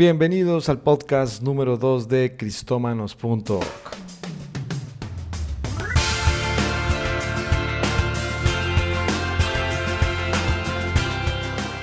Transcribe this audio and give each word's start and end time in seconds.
Bienvenidos 0.00 0.70
al 0.70 0.80
podcast 0.80 1.42
número 1.42 1.76
2 1.76 2.08
de 2.08 2.34
cristómanos.org. 2.34 3.66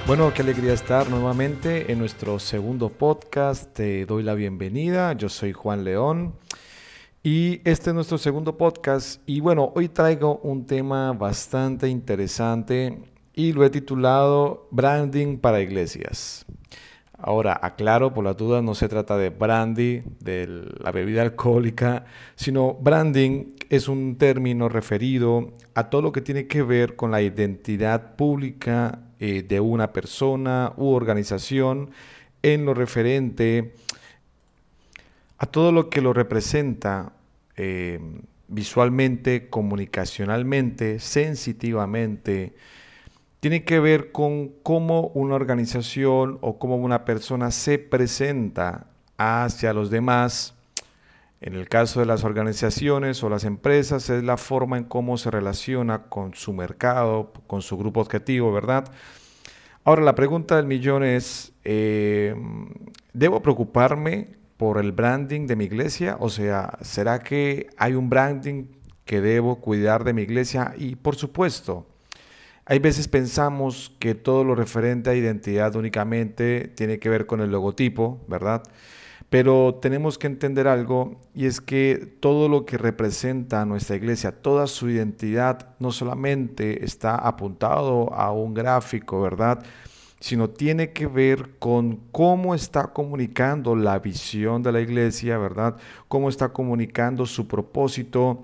Bueno, 0.07 0.33
qué 0.33 0.41
alegría 0.41 0.73
estar 0.73 1.07
nuevamente 1.11 1.91
en 1.91 1.99
nuestro 1.99 2.39
segundo 2.39 2.89
podcast. 2.89 3.71
Te 3.71 4.07
doy 4.07 4.23
la 4.23 4.33
bienvenida. 4.33 5.13
Yo 5.13 5.29
soy 5.29 5.53
Juan 5.53 5.83
León 5.83 6.33
y 7.21 7.61
este 7.69 7.91
es 7.91 7.93
nuestro 7.93 8.17
segundo 8.17 8.57
podcast. 8.57 9.21
Y 9.27 9.41
bueno, 9.41 9.71
hoy 9.75 9.89
traigo 9.89 10.39
un 10.39 10.65
tema 10.65 11.13
bastante 11.13 11.87
interesante 11.87 12.97
y 13.35 13.53
lo 13.53 13.63
he 13.63 13.69
titulado 13.69 14.67
Branding 14.71 15.37
para 15.37 15.61
Iglesias. 15.61 16.47
Ahora, 17.19 17.59
aclaro, 17.61 18.13
por 18.13 18.23
la 18.23 18.33
duda, 18.33 18.61
no 18.61 18.75
se 18.75 18.87
trata 18.87 19.17
de 19.17 19.31
brandy, 19.31 20.03
de 20.19 20.69
la 20.79 20.91
bebida 20.91 21.23
alcohólica, 21.23 22.05
sino 22.35 22.75
branding 22.75 23.55
es 23.69 23.87
un 23.87 24.17
término 24.17 24.69
referido 24.69 25.51
a 25.73 25.89
todo 25.89 26.03
lo 26.03 26.11
que 26.11 26.21
tiene 26.21 26.45
que 26.47 26.61
ver 26.61 26.95
con 26.95 27.09
la 27.09 27.21
identidad 27.23 28.15
pública 28.15 28.99
eh, 29.19 29.41
de 29.41 29.59
una 29.59 29.93
persona 29.93 30.73
u 30.77 30.89
organización 30.89 31.89
en 32.43 32.65
lo 32.65 32.75
referente 32.75 33.73
a 35.39 35.47
todo 35.47 35.71
lo 35.71 35.89
que 35.89 36.01
lo 36.01 36.13
representa 36.13 37.13
eh, 37.55 37.99
visualmente, 38.47 39.49
comunicacionalmente, 39.49 40.99
sensitivamente, 40.99 42.53
tiene 43.39 43.63
que 43.63 43.79
ver 43.79 44.11
con 44.11 44.49
cómo 44.63 45.11
una 45.13 45.35
organización 45.35 46.39
o 46.41 46.57
cómo 46.57 46.75
una 46.77 47.05
persona 47.05 47.51
se 47.51 47.77
presenta 47.77 48.87
hacia 49.17 49.73
los 49.73 49.89
demás. 49.89 50.55
En 51.39 51.53
el 51.53 51.69
caso 51.69 51.99
de 51.99 52.07
las 52.07 52.23
organizaciones 52.23 53.23
o 53.23 53.29
las 53.29 53.43
empresas 53.43 54.09
es 54.09 54.23
la 54.23 54.37
forma 54.37 54.77
en 54.77 54.85
cómo 54.85 55.17
se 55.17 55.29
relaciona 55.29 56.03
con 56.03 56.33
su 56.33 56.51
mercado, 56.51 57.31
con 57.45 57.61
su 57.61 57.77
grupo 57.77 58.01
objetivo, 58.01 58.51
¿verdad? 58.51 58.85
Ahora 59.83 60.01
la 60.01 60.15
pregunta 60.15 60.55
del 60.55 60.65
millón 60.65 61.03
es, 61.03 61.53
eh, 61.63 62.35
¿debo 63.13 63.41
preocuparme 63.43 64.35
por 64.57 64.79
el 64.79 64.91
branding 64.91 65.45
de 65.45 65.55
mi 65.55 65.65
iglesia? 65.65 66.17
O 66.19 66.29
sea, 66.29 66.77
¿será 66.81 67.19
que 67.19 67.67
hay 67.77 67.93
un 67.93 68.09
branding 68.09 68.65
que 69.05 69.21
debo 69.21 69.61
cuidar 69.61 70.03
de 70.03 70.13
mi 70.13 70.23
iglesia? 70.23 70.73
Y 70.75 70.95
por 70.95 71.15
supuesto, 71.15 71.85
hay 72.69 72.79
veces 72.79 73.07
pensamos 73.07 73.93
que 73.97 74.13
todo 74.13 74.43
lo 74.43 74.53
referente 74.53 75.09
a 75.09 75.15
identidad 75.15 75.73
únicamente 75.77 76.67
tiene 76.75 76.99
que 76.99 77.07
ver 77.07 77.25
con 77.25 77.39
el 77.39 77.49
logotipo, 77.49 78.19
¿verdad? 78.27 78.61
Pero 79.29 79.79
tenemos 79.81 80.17
que 80.17 80.27
entender 80.27 80.67
algo 80.67 81.21
y 81.33 81.45
es 81.45 81.61
que 81.61 82.17
todo 82.19 82.49
lo 82.49 82.65
que 82.65 82.77
representa 82.77 83.61
a 83.61 83.65
nuestra 83.65 83.95
iglesia, 83.95 84.33
toda 84.33 84.67
su 84.67 84.89
identidad, 84.89 85.75
no 85.79 85.91
solamente 85.91 86.83
está 86.83 87.15
apuntado 87.15 88.13
a 88.13 88.33
un 88.33 88.53
gráfico, 88.53 89.21
¿verdad? 89.21 89.63
Sino 90.19 90.49
tiene 90.49 90.91
que 90.91 91.07
ver 91.07 91.51
con 91.59 92.01
cómo 92.11 92.53
está 92.53 92.87
comunicando 92.87 93.77
la 93.77 93.97
visión 93.99 94.61
de 94.61 94.73
la 94.73 94.81
iglesia, 94.81 95.37
¿verdad? 95.37 95.77
Cómo 96.09 96.27
está 96.27 96.49
comunicando 96.49 97.25
su 97.25 97.47
propósito, 97.47 98.43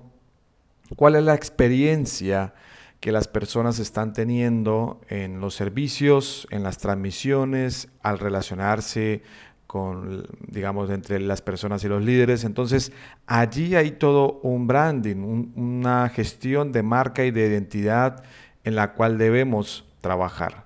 cuál 0.96 1.16
es 1.16 1.24
la 1.24 1.34
experiencia 1.34 2.54
que 3.04 3.12
las 3.12 3.28
personas 3.28 3.80
están 3.80 4.14
teniendo 4.14 4.98
en 5.10 5.38
los 5.38 5.54
servicios, 5.54 6.48
en 6.50 6.62
las 6.62 6.78
transmisiones, 6.78 7.88
al 8.00 8.18
relacionarse 8.18 9.20
con, 9.66 10.26
digamos, 10.48 10.88
entre 10.88 11.20
las 11.20 11.42
personas 11.42 11.84
y 11.84 11.88
los 11.88 12.02
líderes. 12.02 12.44
Entonces, 12.44 12.92
allí 13.26 13.74
hay 13.74 13.90
todo 13.90 14.40
un 14.42 14.66
branding, 14.66 15.16
una 15.54 16.08
gestión 16.08 16.72
de 16.72 16.82
marca 16.82 17.26
y 17.26 17.30
de 17.30 17.46
identidad 17.46 18.24
en 18.64 18.74
la 18.74 18.94
cual 18.94 19.18
debemos 19.18 19.84
trabajar. 20.00 20.64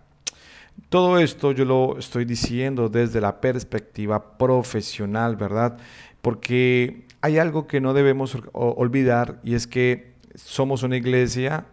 Todo 0.90 1.18
esto 1.18 1.50
yo 1.50 1.64
lo 1.64 1.98
estoy 1.98 2.24
diciendo 2.24 2.88
desde 2.88 3.20
la 3.20 3.40
perspectiva 3.40 4.38
profesional, 4.38 5.34
¿verdad? 5.34 5.76
Porque 6.22 7.04
hay 7.20 7.38
algo 7.38 7.66
que 7.66 7.80
no 7.80 7.94
debemos 7.94 8.38
olvidar 8.52 9.40
y 9.42 9.56
es 9.56 9.66
que 9.66 10.12
somos 10.36 10.84
una 10.84 10.96
iglesia 10.96 11.66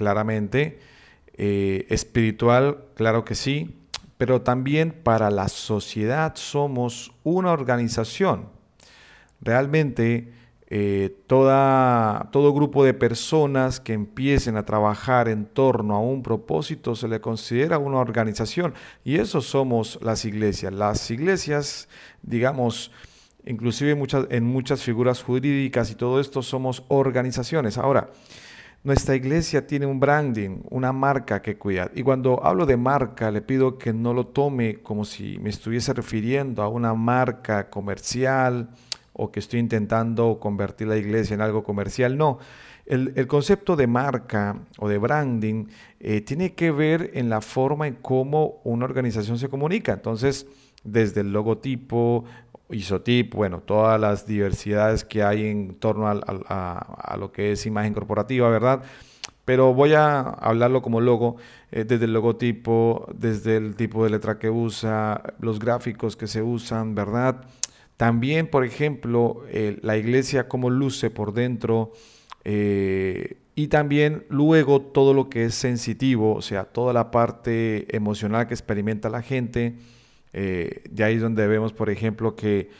claramente, 0.00 0.78
eh, 1.34 1.84
espiritual, 1.90 2.84
claro 2.94 3.22
que 3.22 3.34
sí, 3.34 3.76
pero 4.16 4.40
también 4.40 4.92
para 4.92 5.30
la 5.30 5.48
sociedad 5.48 6.36
somos 6.36 7.12
una 7.22 7.52
organización. 7.52 8.48
Realmente 9.42 10.32
eh, 10.68 11.14
toda, 11.26 12.30
todo 12.32 12.54
grupo 12.54 12.82
de 12.82 12.94
personas 12.94 13.78
que 13.78 13.92
empiecen 13.92 14.56
a 14.56 14.64
trabajar 14.64 15.28
en 15.28 15.44
torno 15.44 15.96
a 15.96 16.00
un 16.00 16.22
propósito 16.22 16.96
se 16.96 17.08
le 17.08 17.20
considera 17.20 17.76
una 17.76 17.98
organización 17.98 18.72
y 19.04 19.18
eso 19.18 19.42
somos 19.42 19.98
las 20.00 20.24
iglesias. 20.24 20.72
Las 20.72 21.10
iglesias, 21.10 21.90
digamos, 22.22 22.90
inclusive 23.44 23.94
muchas, 23.94 24.28
en 24.30 24.44
muchas 24.44 24.82
figuras 24.82 25.22
jurídicas 25.22 25.90
y 25.90 25.94
todo 25.94 26.20
esto 26.20 26.40
somos 26.40 26.84
organizaciones. 26.88 27.76
Ahora, 27.76 28.08
nuestra 28.82 29.14
iglesia 29.14 29.66
tiene 29.66 29.86
un 29.86 30.00
branding, 30.00 30.62
una 30.70 30.92
marca 30.92 31.42
que 31.42 31.58
cuidar. 31.58 31.90
Y 31.94 32.02
cuando 32.02 32.42
hablo 32.44 32.64
de 32.64 32.76
marca, 32.76 33.30
le 33.30 33.42
pido 33.42 33.76
que 33.76 33.92
no 33.92 34.14
lo 34.14 34.26
tome 34.26 34.78
como 34.82 35.04
si 35.04 35.38
me 35.38 35.50
estuviese 35.50 35.92
refiriendo 35.92 36.62
a 36.62 36.68
una 36.68 36.94
marca 36.94 37.68
comercial 37.68 38.70
o 39.12 39.30
que 39.30 39.40
estoy 39.40 39.60
intentando 39.60 40.38
convertir 40.40 40.88
la 40.88 40.96
iglesia 40.96 41.34
en 41.34 41.42
algo 41.42 41.62
comercial. 41.62 42.16
No, 42.16 42.38
el, 42.86 43.26
concepto 43.26 43.76
de 43.76 43.86
marca 43.86 44.56
o 44.78 44.88
de 44.88 44.98
branding 44.98 45.66
eh, 46.00 46.22
tiene 46.22 46.54
que 46.54 46.70
ver 46.70 47.10
en 47.14 47.28
la 47.28 47.42
forma 47.42 47.86
en 47.86 47.94
cómo 47.96 48.60
una 48.64 48.86
organización 48.86 49.38
se 49.38 49.48
comunica. 49.48 49.92
Entonces, 49.92 50.46
desde 50.82 51.20
el 51.20 51.32
logotipo 51.32 52.24
Isotip, 52.72 53.34
bueno, 53.34 53.60
todas 53.60 54.00
las 54.00 54.26
diversidades 54.26 55.04
que 55.04 55.22
hay 55.22 55.46
en 55.46 55.74
torno 55.74 56.08
a, 56.08 57.16
lo 57.18 57.32
que 57.32 57.52
es 57.52 57.66
imagen 57.66 57.94
corporativa, 57.94 58.48
¿verdad? 58.48 58.82
Pero 59.44 59.74
voy 59.74 59.94
a 59.94 60.20
hablarlo 60.20 60.82
como 60.82 61.00
logo, 61.00 61.36
eh, 61.72 61.84
desde 61.84 62.04
el 62.04 62.12
logotipo, 62.12 63.06
desde 63.14 63.56
el 63.56 63.74
tipo 63.74 64.04
de 64.04 64.10
letra 64.10 64.38
que 64.38 64.50
usa, 64.50 65.22
los 65.40 65.58
gráficos 65.58 66.16
que 66.16 66.26
se 66.26 66.42
usan, 66.42 66.94
¿verdad? 66.94 67.44
También, 67.96 68.46
por 68.46 68.64
ejemplo, 68.64 69.42
eh, 69.48 69.78
la 69.82 69.96
iglesia 69.96 70.48
cómo 70.48 70.70
luce 70.70 71.10
por 71.10 71.34
dentro 71.34 71.92
eh, 72.44 73.36
y 73.54 73.68
también 73.68 74.24
luego 74.28 74.80
todo 74.80 75.12
lo 75.12 75.28
que 75.28 75.44
es 75.44 75.54
sensitivo, 75.54 76.34
o 76.34 76.42
sea, 76.42 76.64
toda 76.64 76.92
la 76.92 77.10
parte 77.10 77.94
emocional 77.94 78.46
que 78.46 78.54
experimenta 78.54 79.10
la 79.10 79.22
gente 79.22 79.76
eh, 80.32 80.82
de 80.90 81.04
ahí 81.04 81.16
es 81.16 81.22
donde 81.22 81.46
vemos, 81.46 81.72
por 81.72 81.90
ejemplo, 81.90 82.36
que 82.36 82.70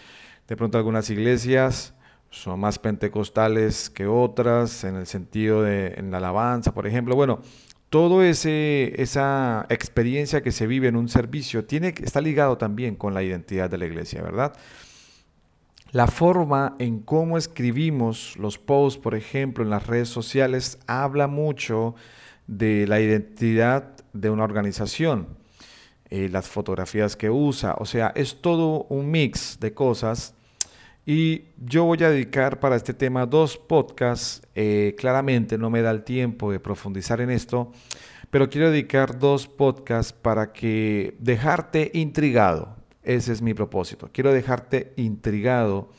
de 0.48 0.56
pronto 0.56 0.78
algunas 0.78 1.10
iglesias 1.10 1.94
son 2.30 2.60
más 2.60 2.78
pentecostales 2.78 3.90
que 3.90 4.06
otras, 4.06 4.84
en 4.84 4.96
el 4.96 5.06
sentido 5.06 5.62
de 5.62 5.94
en 5.96 6.10
la 6.10 6.18
alabanza, 6.18 6.72
por 6.72 6.86
ejemplo. 6.86 7.16
Bueno, 7.16 7.40
todo 7.88 8.22
ese 8.22 8.94
esa 9.02 9.66
experiencia 9.68 10.42
que 10.42 10.52
se 10.52 10.66
vive 10.66 10.88
en 10.88 10.96
un 10.96 11.08
servicio 11.08 11.64
tiene 11.64 11.94
está 12.02 12.20
ligado 12.20 12.56
también 12.56 12.94
con 12.94 13.14
la 13.14 13.22
identidad 13.22 13.68
de 13.68 13.78
la 13.78 13.86
iglesia, 13.86 14.22
¿verdad? 14.22 14.52
La 15.92 16.06
forma 16.06 16.76
en 16.78 17.00
cómo 17.00 17.36
escribimos 17.36 18.36
los 18.36 18.58
posts, 18.58 19.00
por 19.00 19.16
ejemplo, 19.16 19.64
en 19.64 19.70
las 19.70 19.88
redes 19.88 20.08
sociales, 20.08 20.78
habla 20.86 21.26
mucho 21.26 21.96
de 22.46 22.86
la 22.86 23.00
identidad 23.00 23.96
de 24.12 24.30
una 24.30 24.44
organización. 24.44 25.39
Eh, 26.10 26.28
las 26.28 26.48
fotografías 26.48 27.14
que 27.14 27.30
usa, 27.30 27.76
o 27.78 27.86
sea, 27.86 28.12
es 28.16 28.40
todo 28.40 28.84
un 28.88 29.10
mix 29.10 29.58
de 29.60 29.72
cosas. 29.72 30.34
Y 31.06 31.44
yo 31.56 31.84
voy 31.84 32.02
a 32.02 32.10
dedicar 32.10 32.58
para 32.58 32.74
este 32.74 32.94
tema 32.94 33.26
dos 33.26 33.56
podcasts. 33.56 34.42
Eh, 34.56 34.96
claramente 34.98 35.56
no 35.56 35.70
me 35.70 35.82
da 35.82 35.92
el 35.92 36.02
tiempo 36.02 36.50
de 36.50 36.58
profundizar 36.58 37.20
en 37.20 37.30
esto, 37.30 37.70
pero 38.30 38.50
quiero 38.50 38.70
dedicar 38.70 39.18
dos 39.20 39.46
podcasts 39.46 40.12
para 40.12 40.52
que 40.52 41.16
dejarte 41.20 41.92
intrigado. 41.94 42.76
Ese 43.04 43.32
es 43.32 43.40
mi 43.40 43.54
propósito. 43.54 44.10
Quiero 44.12 44.32
dejarte 44.32 44.92
intrigado 44.96 45.90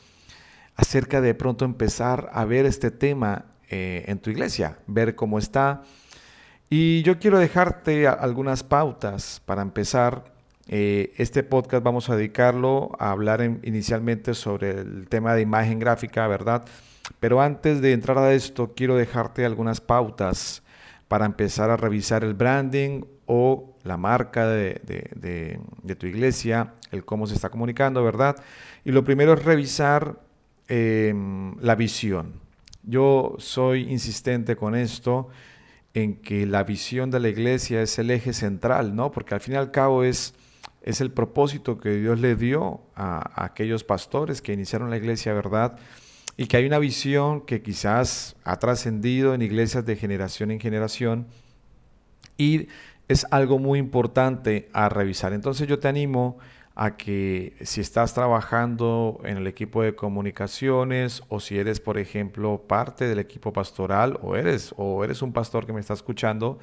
acerca 0.76 1.20
de 1.22 1.34
pronto 1.34 1.64
empezar 1.64 2.28
a 2.32 2.44
ver 2.44 2.66
este 2.66 2.90
tema 2.90 3.46
eh, 3.70 4.04
en 4.08 4.18
tu 4.18 4.28
iglesia, 4.28 4.78
ver 4.86 5.14
cómo 5.14 5.38
está, 5.38 5.82
y 6.74 7.02
yo 7.02 7.18
quiero 7.18 7.38
dejarte 7.38 8.08
algunas 8.08 8.62
pautas 8.62 9.42
para 9.44 9.60
empezar. 9.60 10.32
Eh, 10.68 11.12
este 11.18 11.42
podcast 11.42 11.84
vamos 11.84 12.08
a 12.08 12.16
dedicarlo 12.16 12.92
a 12.98 13.10
hablar 13.10 13.42
inicialmente 13.62 14.32
sobre 14.32 14.80
el 14.80 15.06
tema 15.06 15.34
de 15.34 15.42
imagen 15.42 15.78
gráfica, 15.78 16.26
¿verdad? 16.28 16.64
Pero 17.20 17.42
antes 17.42 17.82
de 17.82 17.92
entrar 17.92 18.16
a 18.16 18.32
esto, 18.32 18.72
quiero 18.74 18.96
dejarte 18.96 19.44
algunas 19.44 19.82
pautas 19.82 20.62
para 21.08 21.26
empezar 21.26 21.68
a 21.68 21.76
revisar 21.76 22.24
el 22.24 22.32
branding 22.32 23.02
o 23.26 23.76
la 23.84 23.98
marca 23.98 24.48
de, 24.48 25.60
tu 25.98 26.06
iglesia, 26.06 26.72
el 26.90 27.04
cómo 27.04 27.26
se 27.26 27.34
está 27.34 27.50
comunicando, 27.50 28.02
¿verdad? 28.02 28.36
Y 28.82 28.92
lo 28.92 29.04
primero 29.04 29.34
es 29.34 29.44
revisar 29.44 30.20
em, 30.68 31.54
la 31.60 31.74
visión. 31.74 32.40
Yo 32.82 33.34
soy 33.36 33.92
insistente 33.92 34.56
con 34.56 34.74
esto 34.74 35.28
en 35.94 36.16
que 36.16 36.46
la 36.46 36.64
visión 36.64 37.10
de 37.10 37.20
la 37.20 37.28
iglesia 37.28 37.82
es 37.82 37.98
el 37.98 38.10
eje 38.10 38.32
central, 38.32 38.94
¿no? 38.94 39.10
Porque 39.10 39.34
al 39.34 39.40
fin 39.40 39.54
y 39.54 39.56
al 39.56 39.70
cabo 39.70 40.04
es, 40.04 40.34
es 40.82 41.00
el 41.00 41.10
propósito 41.10 41.78
que 41.78 41.90
Dios 41.96 42.18
le 42.18 42.34
dio 42.34 42.80
a, 42.94 43.44
aquellos 43.44 43.84
pastores 43.84 44.40
que 44.40 44.52
iniciaron 44.52 44.90
la 44.90 44.96
iglesia, 44.96 45.34
¿verdad? 45.34 45.78
Y 46.36 46.46
que 46.46 46.56
hay 46.56 46.66
una 46.66 46.78
visión 46.78 47.42
que 47.42 47.62
quizás 47.62 48.36
ha 48.44 48.58
trascendido 48.58 49.34
en 49.34 49.42
iglesias 49.42 49.84
de 49.84 49.96
generación 49.96 50.50
en 50.50 50.60
generación 50.60 51.26
y 52.38 52.68
es 53.08 53.26
algo 53.30 53.58
muy 53.58 53.78
importante 53.78 54.70
a 54.72 54.88
revisar. 54.88 55.34
Entonces 55.34 55.68
yo 55.68 55.78
te 55.78 55.88
animo 55.88 56.38
a 56.74 56.96
que 56.96 57.54
si 57.62 57.80
estás 57.80 58.14
trabajando 58.14 59.20
en 59.24 59.36
el 59.36 59.46
equipo 59.46 59.82
de 59.82 59.94
comunicaciones 59.94 61.22
o 61.28 61.40
si 61.40 61.58
eres, 61.58 61.80
por 61.80 61.98
ejemplo, 61.98 62.62
parte 62.66 63.06
del 63.06 63.18
equipo 63.18 63.52
pastoral 63.52 64.18
o 64.22 64.36
eres, 64.36 64.74
o 64.76 65.04
eres 65.04 65.22
un 65.22 65.32
pastor 65.32 65.66
que 65.66 65.72
me 65.72 65.80
está 65.80 65.94
escuchando, 65.94 66.58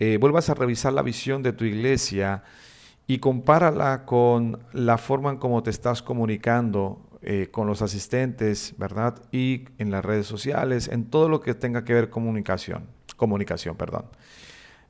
eh, 0.00 0.18
vuelvas 0.20 0.50
a 0.50 0.54
revisar 0.54 0.92
la 0.92 1.02
visión 1.02 1.42
de 1.42 1.52
tu 1.52 1.64
iglesia 1.64 2.42
y 3.06 3.18
compárala 3.18 4.04
con 4.04 4.58
la 4.72 4.98
forma 4.98 5.30
en 5.30 5.36
cómo 5.36 5.62
te 5.62 5.70
estás 5.70 6.02
comunicando 6.02 7.00
eh, 7.22 7.48
con 7.50 7.66
los 7.66 7.82
asistentes, 7.82 8.74
¿verdad? 8.78 9.22
Y 9.30 9.66
en 9.78 9.90
las 9.90 10.04
redes 10.04 10.26
sociales, 10.26 10.88
en 10.88 11.04
todo 11.04 11.28
lo 11.28 11.40
que 11.40 11.54
tenga 11.54 11.84
que 11.84 11.94
ver 11.94 12.10
comunicación, 12.10 12.86
comunicación, 13.16 13.76
perdón. 13.76 14.06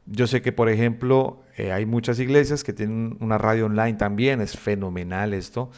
Yo 0.06 0.27
sé 0.27 0.43
que, 0.43 0.53
por 0.53 0.69
ejemplo, 0.69 1.43
eh, 1.56 1.73
hay 1.73 1.87
muchas 1.87 2.19
iglesias 2.19 2.62
que 2.62 2.73
tienen 2.73 3.17
una 3.21 3.39
radio 3.39 3.67
online 3.67 3.95
también, 3.95 4.41
es 4.41 4.56
fenomenal 4.56 5.33
esto. 5.35 5.71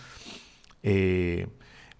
Eh, 0.82 1.46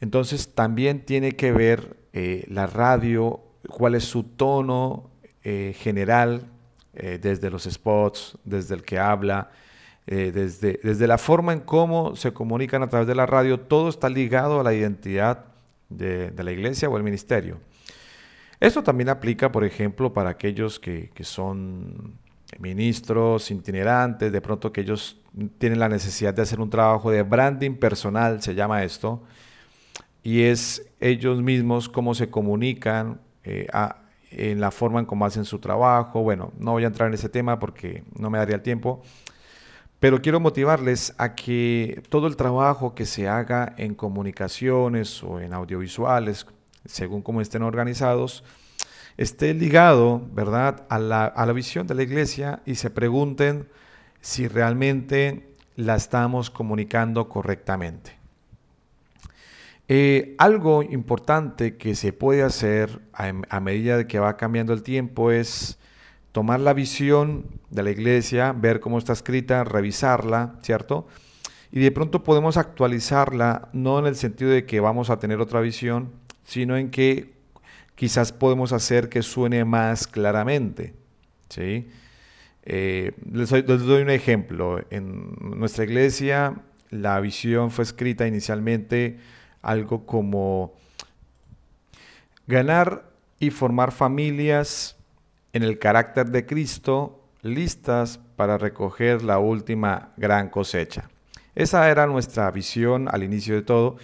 entonces, 0.01 0.55
también 0.55 1.05
tiene 1.05 1.33
que 1.33 1.53
ver 1.53 1.97
eh, 2.13 2.45
la 2.49 2.67
radio, 2.67 3.41
cuál 3.69 3.95
es 3.95 4.05
su 4.05 4.23
tono 4.25 5.11
general, 5.43 6.51
desde 6.93 7.51
los 7.51 7.65
spots, 7.71 8.37
desde 8.43 8.75
el 8.75 8.83
que 8.83 8.99
habla, 8.99 9.53
desde, 10.07 10.81
desde 10.83 11.07
la 11.07 11.19
forma 11.19 11.53
en 11.53 11.61
cómo 11.61 12.17
se 12.17 12.33
comunican 12.33 12.83
a 12.83 12.89
través 12.89 13.07
de 13.07 13.15
la 13.15 13.27
radio, 13.27 13.61
todo 13.61 13.89
está 13.89 14.09
ligado 14.09 14.59
a 14.59 14.65
la 14.65 14.75
identidad 14.75 15.45
de, 15.89 16.33
la 16.37 16.53
iglesia 16.53 16.89
o 16.89 16.97
el 16.97 17.03
ministerio. 17.03 17.61
Esto 18.61 18.83
también 18.83 19.09
aplica, 19.09 19.53
por 19.53 19.65
ejemplo, 19.65 20.13
para 20.13 20.31
aquellos 20.31 20.81
que, 20.81 21.11
son 21.21 22.15
ministros, 22.59 23.51
itinerantes, 23.51 24.33
de 24.33 24.41
pronto 24.41 24.73
que 24.73 24.81
ellos 24.81 25.21
tienen 25.59 25.79
la 25.79 25.89
necesidad 25.89 26.33
de 26.33 26.43
hacer 26.43 26.61
un 26.61 26.71
trabajo 26.71 27.11
de 27.11 27.23
branding 27.23 27.75
personal, 27.75 28.41
se 28.43 28.55
llama 28.55 28.83
esto, 28.85 29.23
y 30.23 30.43
es 30.43 30.89
ellos 31.01 31.43
mismos 31.43 31.89
cómo 31.89 32.15
se 32.15 32.31
comunican 32.31 33.21
eh, 33.45 33.67
en 34.31 34.61
la 34.61 34.71
forma 34.71 35.01
en 35.01 35.07
cómo 35.07 35.27
hacen 35.27 35.45
su 35.45 35.59
trabajo. 35.59 36.23
Bueno, 36.23 36.53
no 36.59 36.73
voy 36.73 36.85
a 36.85 36.87
entrar 36.87 37.09
en 37.09 37.15
ese 37.15 37.29
tema 37.29 37.59
porque 37.59 38.05
no 38.19 38.31
me 38.31 38.39
daría 38.39 38.57
el 38.57 38.63
tiempo, 38.63 39.03
pero 40.01 40.21
quiero 40.21 40.41
motivarles 40.41 41.15
a 41.19 41.35
que 41.35 42.03
todo 42.09 42.27
el 42.27 42.37
trabajo 42.37 42.95
que 42.95 43.07
se 43.07 43.29
haga 43.29 43.75
en 43.77 43.95
comunicaciones 43.95 45.23
o 45.23 45.41
en 45.41 45.53
audiovisuales, 45.53 46.47
según 46.87 47.23
cómo 47.23 47.41
estén 47.41 47.63
organizados, 47.63 48.45
esté 49.17 49.55
ligado, 49.55 50.27
¿verdad?, 50.33 50.87
a 50.89 50.99
la, 50.99 51.53
visión 51.53 51.87
de 51.87 51.95
la 51.95 52.03
iglesia 52.03 52.61
y 52.67 52.75
se 52.75 52.91
pregunten 52.91 53.69
si 54.21 54.49
realmente 54.49 55.55
la 55.77 55.97
estamos 55.97 56.51
comunicando 56.51 57.29
correctamente. 57.29 58.17
Eh, 59.89 60.35
algo 60.39 60.83
importante 60.83 61.77
que 61.77 61.95
se 61.95 62.13
puede 62.13 62.43
hacer 62.43 63.01
a, 63.13 63.33
a, 63.49 63.61
medida 63.61 63.97
de 63.97 64.07
que 64.07 64.19
va 64.19 64.37
cambiando 64.37 64.73
el 64.73 64.83
tiempo 64.83 65.31
es 65.31 65.79
tomar 66.33 66.59
la 66.61 66.75
visión 66.75 67.47
de 67.71 67.85
la 67.85 67.91
iglesia, 67.91 68.53
ver 68.53 68.81
cómo 68.81 68.99
está 68.99 69.13
escrita, 69.13 69.63
revisarla, 69.65 70.57
¿cierto? 70.63 71.07
Y 71.71 71.81
de 71.81 71.93
pronto 71.93 72.25
podemos 72.25 72.57
actualizarla, 72.57 73.69
no 73.73 73.99
en 73.99 74.07
el 74.07 74.17
sentido 74.17 74.51
de 74.51 74.67
que 74.67 74.81
vamos 74.81 75.09
a 75.09 75.19
tener 75.19 75.41
otra 75.41 75.61
visión, 75.61 76.11
sino 76.47 76.77
en 76.77 76.91
que 76.91 77.35
quizás 77.95 78.33
podemos 78.33 78.73
hacer 78.73 79.09
que 79.09 79.23
suene 79.23 79.65
más 79.65 80.07
claramente. 80.07 80.95
¿sí? 81.51 81.89
Eh, 82.63 83.13
les, 83.31 83.51
doy, 83.51 84.03
un 84.03 84.11
ejemplo. 84.11 84.81
En 84.91 85.35
nuestra 85.59 85.85
iglesia 85.85 86.55
la 86.91 87.21
visión 87.21 87.71
fue 87.71 87.85
escrita 87.85 88.27
inicialmente 88.27 89.19
algo 89.61 90.07
como 90.07 90.75
ganar 92.47 93.11
y 93.41 93.51
formar 93.51 93.93
familias 93.93 94.97
en 95.53 95.65
el 95.65 95.79
carácter 95.79 96.31
de 96.31 96.47
Cristo 96.47 97.25
listas 97.43 98.19
para 98.37 98.57
recoger 98.57 99.23
la 99.23 99.39
última 99.39 100.13
gran 100.17 100.49
cosecha. 100.49 101.09
Esa 101.55 101.91
era 101.91 102.07
nuestra 102.07 102.51
visión 102.51 103.09
al 103.11 103.25
inicio 103.25 103.55
de 103.55 103.63
todo. 103.63 103.97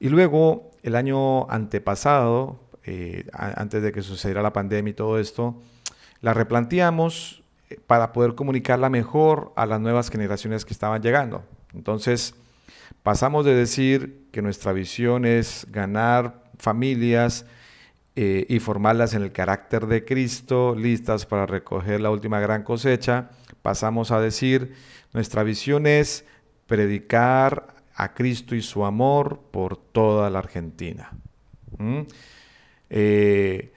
Y 0.00 0.08
luego 0.08 0.72
el 0.82 0.96
año 0.96 1.48
antepasado, 1.50 2.60
eh, 2.84 3.26
antes 3.32 3.82
de 3.82 3.92
que 3.92 4.02
sucediera 4.02 4.42
la 4.42 4.52
pandemia 4.52 4.90
y 4.90 4.94
todo 4.94 5.18
esto, 5.18 5.60
la 6.20 6.34
replanteamos 6.34 7.42
eh, 7.68 7.78
para 7.86 8.12
poder 8.12 8.34
comunicarla 8.34 8.88
mejor 8.88 9.52
a 9.56 9.66
las 9.66 9.80
nuevas 9.80 10.10
generaciones 10.10 10.64
que 10.64 10.72
estaban 10.72 11.02
llegando. 11.02 11.44
Entonces, 11.74 12.34
pasamos 13.02 13.44
de 13.44 13.54
decir 13.54 14.28
que 14.32 14.42
nuestra 14.42 14.72
visión 14.72 15.24
es 15.24 15.66
ganar 15.70 16.44
familias 16.58 17.46
eh, 18.14 18.46
y 18.48 18.60
formarlas 18.60 19.14
en 19.14 19.22
el 19.22 19.32
carácter 19.32 19.86
de 19.86 20.04
Cristo, 20.04 20.74
listas 20.74 21.26
para 21.26 21.44
recoger 21.44 22.00
la 22.00 22.10
última 22.10 22.40
gran 22.40 22.62
cosecha, 22.62 23.30
pasamos 23.62 24.10
a 24.10 24.20
decir, 24.20 24.74
nuestra 25.12 25.42
visión 25.42 25.86
es 25.86 26.24
predicar 26.66 27.75
a 27.96 28.12
Cristo 28.12 28.54
y 28.54 28.62
su 28.62 28.84
amor 28.84 29.40
por 29.50 29.76
toda 29.76 30.28
la 30.30 30.38
Argentina. 30.38 31.12
Eh, 32.90 33.72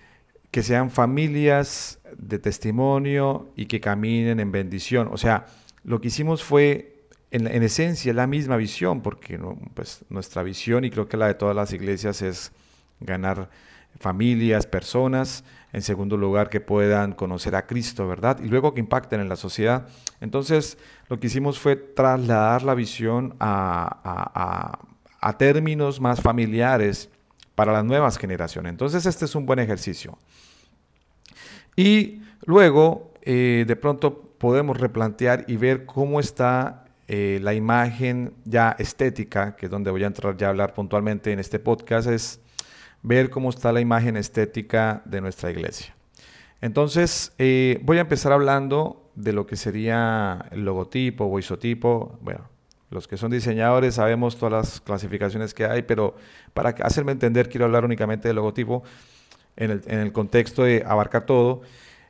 que 0.51 0.63
sean 0.63 0.91
familias 0.91 1.99
de 2.17 2.37
testimonio 2.37 3.49
y 3.55 3.65
que 3.65 3.79
caminen 3.79 4.39
en 4.39 4.51
bendición. 4.51 5.09
O 5.11 5.17
sea, 5.17 5.45
lo 5.83 6.01
que 6.01 6.09
hicimos 6.09 6.43
fue, 6.43 7.05
en, 7.31 7.47
esencia, 7.63 8.13
la 8.13 8.27
misma 8.27 8.57
visión, 8.57 9.01
porque 9.01 9.39
pues, 9.73 10.03
nuestra 10.09 10.43
visión, 10.43 10.83
y 10.83 10.89
creo 10.89 11.07
que 11.07 11.17
la 11.17 11.27
de 11.27 11.35
todas 11.35 11.55
las 11.55 11.71
iglesias, 11.71 12.21
es 12.21 12.51
ganar 12.99 13.49
familias, 13.99 14.67
personas, 14.67 15.45
en 15.71 15.81
segundo 15.81 16.17
lugar 16.17 16.49
que 16.49 16.61
puedan 16.61 17.13
conocer 17.13 17.55
a 17.55 17.67
Cristo, 17.67 18.07
¿verdad? 18.07 18.39
Y 18.43 18.47
luego 18.47 18.73
que 18.73 18.79
impacten 18.79 19.19
en 19.19 19.29
la 19.29 19.35
sociedad. 19.35 19.87
Entonces, 20.19 20.77
lo 21.09 21.19
que 21.19 21.27
hicimos 21.27 21.59
fue 21.59 21.75
trasladar 21.75 22.63
la 22.63 22.73
visión 22.73 23.35
a, 23.39 24.79
términos 25.37 26.01
más 26.01 26.21
familiares 26.21 27.09
para 27.55 27.71
las 27.71 27.85
nuevas 27.85 28.17
generaciones. 28.17 28.71
Entonces, 28.71 29.05
este 29.05 29.25
es 29.25 29.35
un 29.35 29.45
buen 29.45 29.59
ejercicio. 29.59 30.17
Y 31.75 32.21
luego, 32.45 33.13
eh, 33.21 33.65
de 33.67 33.75
pronto, 33.75 34.33
podemos 34.37 34.77
replantear 34.77 35.45
y 35.47 35.57
ver 35.57 35.85
cómo 35.85 36.19
está 36.19 36.85
eh, 37.07 37.39
la 37.41 37.53
imagen 37.53 38.33
ya 38.45 38.75
estética, 38.79 39.55
que 39.55 39.67
es 39.67 39.71
donde 39.71 39.91
voy 39.91 40.03
a 40.03 40.07
entrar 40.07 40.35
ya 40.35 40.47
a 40.47 40.49
hablar 40.49 40.73
puntualmente 40.73 41.31
en 41.31 41.39
este 41.39 41.59
podcast, 41.59 42.07
es 42.07 42.39
ver 43.01 43.29
cómo 43.29 43.49
está 43.49 43.71
la 43.71 43.81
imagen 43.81 44.17
estética 44.17 45.01
de 45.05 45.21
nuestra 45.21 45.51
iglesia. 45.51 45.95
Entonces, 46.61 47.33
eh, 47.37 47.79
voy 47.83 47.97
a 47.97 48.01
empezar 48.01 48.31
hablando 48.31 49.09
de 49.15 49.33
lo 49.33 49.45
que 49.45 49.55
sería 49.55 50.45
el 50.51 50.65
logotipo 50.65 51.25
o 51.25 51.39
isotipo. 51.39 52.17
Bueno, 52.21 52.49
los 52.89 53.07
que 53.07 53.17
son 53.17 53.31
diseñadores 53.31 53.95
sabemos 53.95 54.37
todas 54.37 54.51
las 54.51 54.81
clasificaciones 54.81 55.53
que 55.53 55.65
hay, 55.65 55.83
pero 55.83 56.15
para 56.53 56.69
hacerme 56.69 57.11
entender 57.11 57.49
quiero 57.49 57.65
hablar 57.65 57.85
únicamente 57.85 58.27
del 58.27 58.35
logotipo 58.35 58.83
en 59.55 59.81
el, 59.87 60.11
contexto 60.11 60.63
de 60.63 60.83
abarcar 60.85 61.25
todo. 61.25 61.61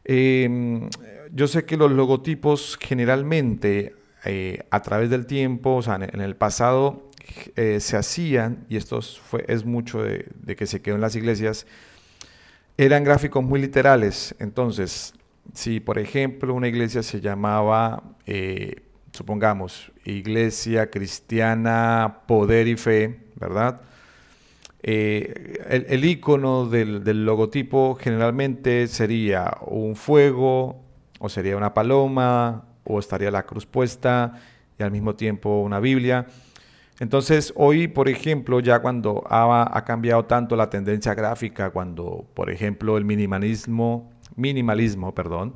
Em, 0.06 0.88
yo 1.32 1.48
sé 1.48 1.66
que 1.66 1.78
los 1.78 1.92
logotipos 1.92 2.78
generalmente 2.80 3.96
eh, 4.26 4.66
a 4.70 4.82
través 4.82 5.10
del 5.10 5.26
tiempo, 5.26 5.76
o 5.76 5.82
sea, 5.82 5.96
en 5.96 6.22
el 6.22 6.36
pasado 6.36 7.09
eh, 7.56 7.80
se 7.80 7.98
hacían, 7.98 8.66
y 8.70 8.78
esto 8.78 9.00
es 9.48 9.66
mucho 9.66 10.04
de, 10.04 10.56
que 10.56 10.66
se 10.66 10.82
quedó 10.82 10.96
en 10.96 11.02
las 11.02 11.16
iglesias, 11.16 11.66
eran 12.78 13.04
gráficos 13.04 13.44
muy 13.44 13.60
literales. 13.60 14.36
Entonces, 14.40 15.14
si 15.54 15.80
por 15.80 16.00
ejemplo 16.00 16.54
una 16.54 16.68
iglesia 16.68 17.04
se 17.04 17.22
llamaba, 17.22 18.04
eh, 18.26 18.84
supongamos, 19.12 19.92
Iglesia 20.06 20.90
Cristiana 20.90 22.22
Poder 22.28 22.68
y 22.68 22.78
Fe, 22.78 23.20
¿verdad? 23.36 23.82
Eh, 24.82 25.86
el, 25.90 26.06
icono 26.06 26.66
del, 26.66 27.26
logotipo 27.26 27.96
generalmente 27.96 28.88
sería 28.88 29.58
un 29.68 29.96
fuego, 29.96 30.84
o 31.20 31.28
sería 31.28 31.58
una 31.58 31.74
paloma, 31.74 32.66
o 32.86 33.00
estaría 33.00 33.30
la 33.30 33.44
cruz 33.46 33.66
puesta 33.66 34.42
y 34.80 34.84
al 34.84 34.92
mismo 34.92 35.16
tiempo 35.16 35.62
una 35.62 35.80
Biblia. 35.80 36.28
Entonces, 37.00 37.54
hoy, 37.56 37.88
por 37.88 38.10
ejemplo, 38.10 38.60
ya 38.60 38.82
cuando 38.82 39.24
ha, 39.30 39.84
cambiado 39.86 40.26
tanto 40.26 40.56
la 40.56 40.70
tendencia 40.70 41.14
gráfica, 41.14 41.70
cuando, 41.72 42.26
por 42.34 42.50
ejemplo, 42.50 42.98
el 42.98 43.06
minimalismo, 43.06 44.12
minimalismo, 44.36 45.16
perdón, 45.16 45.54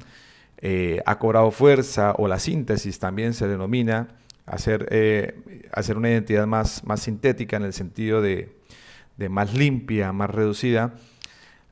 eh, 0.58 1.02
ha 1.06 1.20
cobrado 1.20 1.52
fuerza, 1.52 2.14
o 2.18 2.30
la 2.30 2.40
síntesis 2.40 2.98
también 2.98 3.34
se 3.34 3.48
denomina, 3.48 4.08
hacer, 4.46 4.88
eh, 4.92 5.36
una 5.96 6.10
identidad 6.10 6.48
más, 6.48 6.82
sintética 6.96 7.58
en 7.58 7.64
el 7.64 7.74
sentido 7.74 8.22
de, 8.22 8.56
de 9.18 9.28
más 9.28 9.54
limpia, 9.54 10.14
más 10.14 10.30
reducida, 10.30 10.94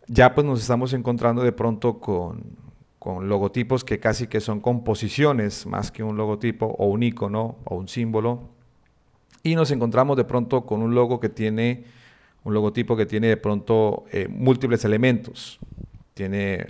ya 0.08 0.36
pues 0.36 0.46
nos 0.46 0.60
estamos 0.60 0.92
encontrando 0.92 1.44
de 1.44 1.54
pronto 1.54 2.00
con, 2.00 2.58
con 3.00 3.30
logotipos 3.30 3.86
que 3.86 4.00
casi 4.00 4.28
que 4.28 4.42
son 4.42 4.60
composiciones 4.60 5.66
más 5.66 5.92
que 5.92 6.04
un 6.04 6.18
logotipo 6.18 6.66
o 6.66 6.88
un 6.88 7.04
icono 7.04 7.58
o 7.64 7.76
un 7.78 7.88
símbolo. 7.88 8.61
Y 9.44 9.56
nos 9.56 9.72
encontramos 9.72 10.18
de 10.18 10.24
pronto 10.24 10.66
con 10.66 10.82
un 10.82 10.94
logo 10.94 11.20
que 11.20 11.30
tiene, 11.30 11.86
un 12.44 12.54
logotipo 12.54 12.96
que 12.96 13.06
tiene 13.06 13.28
de 13.28 13.38
pronto 13.38 14.06
eh, 14.12 14.28
múltiples 14.30 14.86
elementos. 14.86 15.60
Tiene 16.14 16.66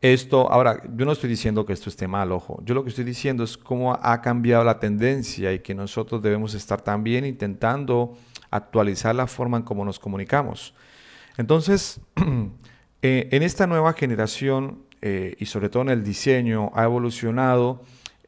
esto, 0.00 0.50
ahora, 0.50 0.82
yo 0.96 1.04
no 1.04 1.12
estoy 1.12 1.28
diciendo 1.28 1.66
que 1.66 1.74
esto 1.74 1.90
esté 1.90 2.08
mal, 2.08 2.32
ojo. 2.32 2.62
Yo 2.64 2.74
lo 2.74 2.82
que 2.82 2.88
estoy 2.88 3.04
diciendo 3.04 3.44
es 3.44 3.58
cómo 3.58 3.92
ha 3.92 4.22
cambiado 4.22 4.64
la 4.64 4.78
tendencia 4.78 5.52
y 5.52 5.58
que 5.58 5.74
nosotros 5.74 6.22
debemos 6.22 6.54
estar 6.54 6.80
también 6.80 7.26
intentando 7.26 8.16
actualizar 8.50 9.14
la 9.14 9.26
forma 9.26 9.58
en 9.58 9.62
cómo 9.62 9.84
nos 9.84 9.98
comunicamos. 9.98 10.74
Entonces, 11.36 12.00
eh, 13.02 13.28
en 13.30 13.42
esta 13.42 13.66
nueva 13.66 13.92
generación 13.92 14.84
eh, 15.02 15.34
y 15.38 15.46
sobre 15.46 15.68
todo 15.68 15.82
en 15.82 15.90
el 15.90 16.02
diseño 16.02 16.70
ha 16.74 16.84
evolucionado 16.84 17.82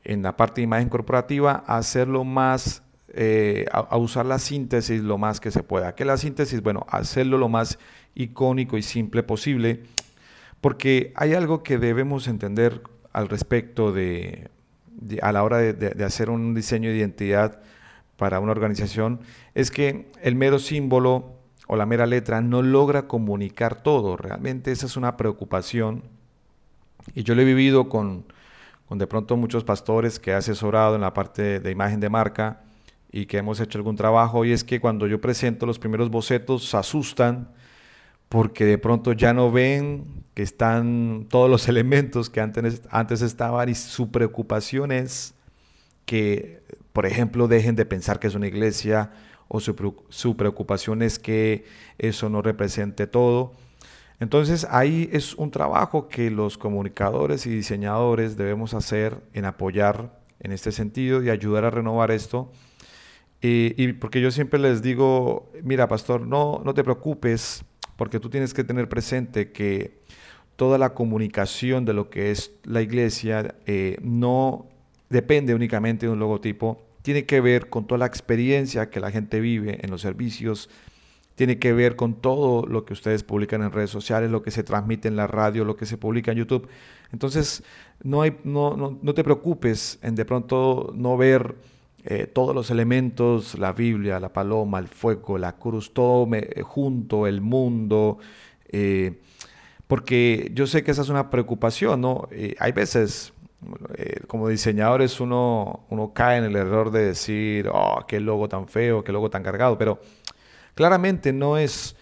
en 0.04 0.22
la 0.22 0.36
parte 0.36 0.60
de 0.60 0.64
imagen 0.64 0.88
corporativa 0.88 1.64
a 1.66 1.78
hacerlo 1.78 2.24
más, 2.24 2.82
eh, 3.14 3.66
a, 3.72 3.96
usar 3.96 4.26
la 4.26 4.38
síntesis 4.38 5.02
lo 5.02 5.18
más 5.18 5.40
que 5.40 5.50
se 5.50 5.62
pueda. 5.62 5.94
¿Qué 5.94 6.04
la 6.04 6.16
síntesis? 6.16 6.62
Bueno, 6.62 6.86
hacerlo 6.88 7.38
lo 7.38 7.48
más 7.48 7.78
icónico 8.14 8.78
y 8.78 8.82
simple 8.82 9.22
posible, 9.22 9.82
porque 10.60 11.12
hay 11.16 11.34
algo 11.34 11.62
que 11.62 11.78
debemos 11.78 12.28
entender 12.28 12.82
al 13.12 13.28
respecto 13.28 13.92
de, 13.92 14.50
a 15.20 15.32
la 15.32 15.42
hora 15.42 15.58
de 15.58 16.04
hacer 16.04 16.30
un 16.30 16.54
diseño 16.54 16.88
de 16.90 16.96
identidad 16.96 17.60
para 18.16 18.40
una 18.40 18.52
organización, 18.52 19.20
es 19.54 19.70
que 19.70 20.08
el 20.22 20.34
mero 20.34 20.58
símbolo 20.58 21.34
o 21.66 21.76
la 21.76 21.86
mera 21.86 22.06
letra 22.06 22.40
no 22.40 22.62
logra 22.62 23.08
comunicar 23.08 23.82
todo. 23.82 24.16
Realmente 24.16 24.72
esa 24.72 24.86
es 24.86 24.96
una 24.96 25.16
preocupación 25.16 26.04
y 27.14 27.24
yo 27.24 27.34
lo 27.34 27.42
he 27.42 27.44
vivido 27.44 27.88
con, 27.88 28.24
con 28.88 28.98
de 28.98 29.06
pronto 29.06 29.36
muchos 29.36 29.64
pastores 29.64 30.18
que 30.18 30.30
he 30.30 30.34
asesorado 30.34 30.94
en 30.94 31.00
la 31.00 31.12
parte 31.12 31.60
de 31.60 31.70
imagen 31.70 32.00
de 32.00 32.08
marca 32.08 32.62
y 33.12 33.26
que 33.26 33.36
hemos 33.36 33.60
hecho 33.60 33.78
algún 33.78 33.94
trabajo 33.94 34.44
y 34.44 34.52
es 34.52 34.64
que 34.64 34.80
cuando 34.80 35.06
yo 35.06 35.20
presento 35.20 35.66
los 35.66 35.78
primeros 35.78 36.10
bocetos 36.10 36.66
se 36.68 36.76
asustan 36.78 37.50
porque 38.30 38.64
de 38.64 38.78
pronto 38.78 39.12
ya 39.12 39.34
no 39.34 39.52
ven 39.52 40.24
que 40.32 40.42
están 40.42 41.26
todos 41.28 41.50
los 41.50 41.68
elementos 41.68 42.30
que 42.30 42.40
antes, 42.40 42.80
antes 42.90 43.20
estaban 43.20 43.68
y 43.68 43.74
su 43.74 44.10
preocupación 44.10 44.90
es 44.90 45.34
que, 46.06 46.62
por 46.94 47.04
ejemplo, 47.04 47.46
dejen 47.46 47.76
de 47.76 47.84
pensar 47.84 48.18
que 48.18 48.26
es 48.26 48.34
una 48.34 48.46
iglesia 48.46 49.10
o 49.48 49.60
su, 49.60 50.04
su 50.08 50.36
preocupación 50.36 51.02
es 51.02 51.18
que 51.18 51.66
eso 51.98 52.30
no 52.30 52.40
represente 52.40 53.06
todo. 53.06 53.52
Entonces 54.18 54.66
ahí 54.70 55.10
es 55.12 55.34
un 55.34 55.50
trabajo 55.50 56.08
que 56.08 56.30
los 56.30 56.56
comunicadores 56.56 57.44
y 57.44 57.50
diseñadores 57.50 58.38
debemos 58.38 58.72
hacer 58.72 59.20
en 59.34 59.44
apoyar 59.44 60.18
en 60.40 60.52
este 60.52 60.72
sentido 60.72 61.22
y 61.22 61.28
ayudar 61.28 61.66
a 61.66 61.70
renovar 61.70 62.10
esto. 62.10 62.50
Y, 63.44 63.94
porque 63.94 64.20
yo 64.20 64.30
siempre 64.30 64.60
les 64.60 64.82
digo, 64.82 65.50
mira 65.64 65.88
pastor, 65.88 66.24
no, 66.24 66.62
no 66.64 66.74
te 66.74 66.84
preocupes 66.84 67.64
porque 67.96 68.20
tú 68.20 68.30
tienes 68.30 68.54
que 68.54 68.62
tener 68.62 68.88
presente 68.88 69.50
que 69.50 70.00
toda 70.54 70.78
la 70.78 70.94
comunicación 70.94 71.84
de 71.84 71.92
lo 71.92 72.08
que 72.08 72.30
es 72.30 72.52
la 72.62 72.82
iglesia 72.82 73.56
eh, 73.66 73.96
no 74.00 74.68
depende 75.10 75.54
únicamente 75.54 76.06
de 76.06 76.12
un 76.12 76.20
logotipo, 76.20 76.86
tiene 77.02 77.26
que 77.26 77.40
ver 77.40 77.68
con 77.68 77.86
toda 77.86 77.98
la 77.98 78.06
experiencia 78.06 78.90
que 78.90 79.00
la 79.00 79.10
gente 79.10 79.40
vive 79.40 79.80
en 79.82 79.90
los 79.90 80.00
servicios, 80.00 80.70
tiene 81.34 81.58
que 81.58 81.72
ver 81.72 81.96
con 81.96 82.14
todo 82.14 82.66
lo 82.66 82.84
que 82.84 82.92
ustedes 82.92 83.24
publican 83.24 83.62
en 83.62 83.72
redes 83.72 83.90
sociales, 83.90 84.30
lo 84.30 84.42
que 84.42 84.50
se 84.50 84.62
transmite 84.62 85.08
en 85.08 85.16
la 85.16 85.26
radio, 85.26 85.64
lo 85.64 85.76
que 85.76 85.86
se 85.86 85.98
publica 85.98 86.30
en 86.30 86.38
YouTube. 86.38 86.68
Entonces, 87.10 87.64
no, 88.02 88.22
hay, 88.22 88.36
no, 88.44 88.76
no, 88.76 89.14
te 89.14 89.24
preocupes 89.24 89.98
en 90.02 90.14
de 90.14 90.24
pronto 90.24 90.92
no 90.94 91.16
ver 91.16 91.56
eh, 92.04 92.26
todos 92.26 92.54
los 92.54 92.70
elementos, 92.70 93.58
la 93.58 93.72
Biblia, 93.72 94.20
la 94.20 94.32
paloma, 94.32 94.78
el 94.78 94.88
fuego, 94.88 95.38
la 95.38 95.56
cruz, 95.56 95.92
todo 95.92 96.28
junto, 96.62 97.26
el 97.26 97.40
mundo. 97.40 98.18
Eh, 98.68 99.20
porque 99.86 100.50
yo 100.54 100.66
sé 100.66 100.82
que 100.82 100.90
esa 100.90 101.02
es 101.02 101.08
una 101.08 101.30
preocupación, 101.30 102.00
¿no? 102.00 102.28
Eh, 102.30 102.54
hay 102.58 102.72
veces, 102.72 103.32
como 104.26 104.48
diseñadores, 104.48 105.20
uno, 105.20 105.84
uno 105.90 106.12
cae 106.12 106.38
en 106.38 106.44
el 106.44 106.56
error 106.56 106.90
de 106.90 107.04
decir, 107.06 107.68
oh, 107.72 108.04
qué 108.08 108.18
logo 108.20 108.48
tan 108.48 108.66
feo, 108.66 109.04
qué 109.04 109.12
logo 109.12 109.30
tan 109.30 109.42
cargado, 109.42 109.78
pero 109.78 110.00
Claramente 110.74 111.32
no 111.32 111.58
es, 111.58 111.96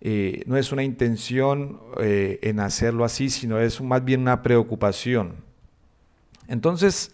eh, 0.00 0.42
no 0.46 0.56
es 0.56 0.72
una 0.72 0.82
intención 0.82 1.80
eh, 2.00 2.38
en 2.42 2.60
hacerlo 2.60 3.04
así, 3.04 3.30
sino 3.30 3.58
es 3.60 3.80
más 3.80 4.04
bien 4.04 4.22
una 4.22 4.42
preocupación. 4.42 5.36
Entonces, 6.48 7.12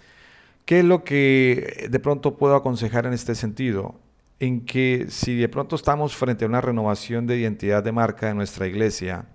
¿qué 0.64 0.80
es 0.80 0.84
lo 0.84 1.04
que 1.04 1.88
de 1.90 2.00
pronto 2.00 2.36
puedo 2.36 2.54
aconsejar 2.54 3.06
en 3.06 3.12
este 3.12 3.34
sentido? 3.34 3.94
En 4.38 4.64
que 4.64 5.06
si 5.08 5.36
de 5.36 5.48
pronto 5.48 5.76
estamos 5.76 6.16
frente 6.16 6.44
a 6.44 6.48
una 6.48 6.60
renovación 6.60 7.26
de 7.26 7.38
identidad 7.38 7.82
de 7.82 7.92
marca 7.92 8.26
de 8.26 8.34
nuestra 8.34 8.66
iglesia, 8.66 9.26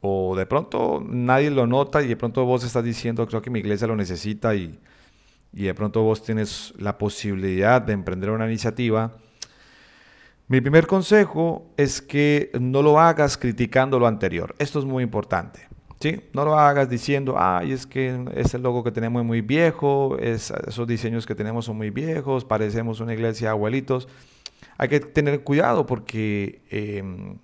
o 0.00 0.34
de 0.36 0.46
pronto 0.46 1.02
nadie 1.06 1.50
lo 1.50 1.66
nota 1.66 2.02
y 2.02 2.08
de 2.08 2.16
pronto 2.16 2.44
vos 2.44 2.64
estás 2.64 2.84
diciendo, 2.84 3.26
creo 3.26 3.40
que 3.40 3.50
mi 3.50 3.60
iglesia 3.60 3.86
lo 3.86 3.96
necesita 3.96 4.54
y, 4.54 4.78
y 5.52 5.64
de 5.64 5.74
pronto 5.74 6.02
vos 6.02 6.22
tienes 6.22 6.74
la 6.78 6.98
posibilidad 6.98 7.80
de 7.80 7.92
emprender 7.92 8.30
una 8.30 8.46
iniciativa, 8.46 9.12
mi 10.48 10.60
primer 10.60 10.86
consejo 10.86 11.72
es 11.78 12.02
que 12.02 12.50
no 12.60 12.82
lo 12.82 13.00
hagas 13.00 13.38
criticando 13.38 13.98
lo 13.98 14.06
anterior. 14.06 14.54
Esto 14.58 14.80
es 14.80 14.84
muy 14.84 15.02
importante. 15.02 15.71
¿Sí? 16.02 16.20
No 16.32 16.44
lo 16.44 16.58
hagas 16.58 16.90
diciendo, 16.90 17.36
ay, 17.38 17.70
es 17.70 17.86
que 17.86 18.26
ese 18.34 18.58
logo 18.58 18.82
que 18.82 18.90
tenemos 18.90 19.22
es 19.22 19.26
muy 19.26 19.40
viejo, 19.40 20.18
esos 20.18 20.86
diseños 20.88 21.26
que 21.26 21.36
tenemos 21.36 21.66
son 21.66 21.76
muy 21.76 21.90
viejos, 21.90 22.44
parecemos 22.44 22.98
una 22.98 23.14
iglesia 23.14 23.48
de 23.48 23.50
abuelitos. 23.52 24.08
Hay 24.78 24.88
que 24.88 24.98
tener 24.98 25.42
cuidado 25.44 25.86
porque 25.86 26.62
em, 26.70 27.38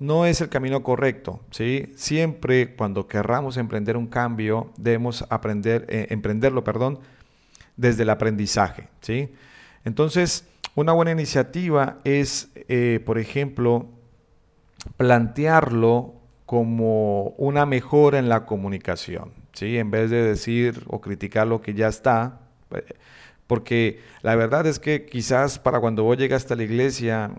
no 0.00 0.26
es 0.26 0.40
el 0.40 0.48
camino 0.48 0.82
correcto. 0.82 1.40
¿sí? 1.52 1.92
Siempre 1.94 2.74
cuando 2.74 3.06
querramos 3.06 3.56
emprender 3.56 3.96
un 3.96 4.08
cambio, 4.08 4.72
debemos 4.76 5.24
aprender, 5.30 5.86
eh, 5.88 6.08
emprenderlo 6.10 6.64
perdón, 6.64 6.98
desde 7.76 8.02
el 8.02 8.10
aprendizaje. 8.10 8.88
¿sí? 9.02 9.32
Entonces, 9.84 10.48
una 10.74 10.92
buena 10.92 11.12
iniciativa 11.12 11.98
es, 12.02 12.50
eh, 12.56 13.00
por 13.06 13.18
ejemplo, 13.18 13.86
plantearlo 14.96 16.19
como 16.50 17.28
una 17.38 17.64
mejora 17.64 18.18
en 18.18 18.28
la 18.28 18.44
comunicación, 18.44 19.30
¿sí? 19.52 19.78
En 19.78 19.92
vez 19.92 20.10
de 20.10 20.20
decir 20.20 20.82
o 20.88 21.00
criticar 21.00 21.46
lo 21.46 21.60
que 21.60 21.74
ya 21.74 21.86
está, 21.86 22.40
eh, 22.74 22.82
porque 23.46 24.00
la 24.22 24.34
verdad 24.34 24.66
es 24.66 24.80
que 24.80 25.06
quizás 25.06 25.60
para 25.60 25.78
cuando 25.78 26.02
vos 26.02 26.18
llegaste 26.18 26.54
a 26.54 26.56
la 26.56 26.64
iglesia 26.64 27.30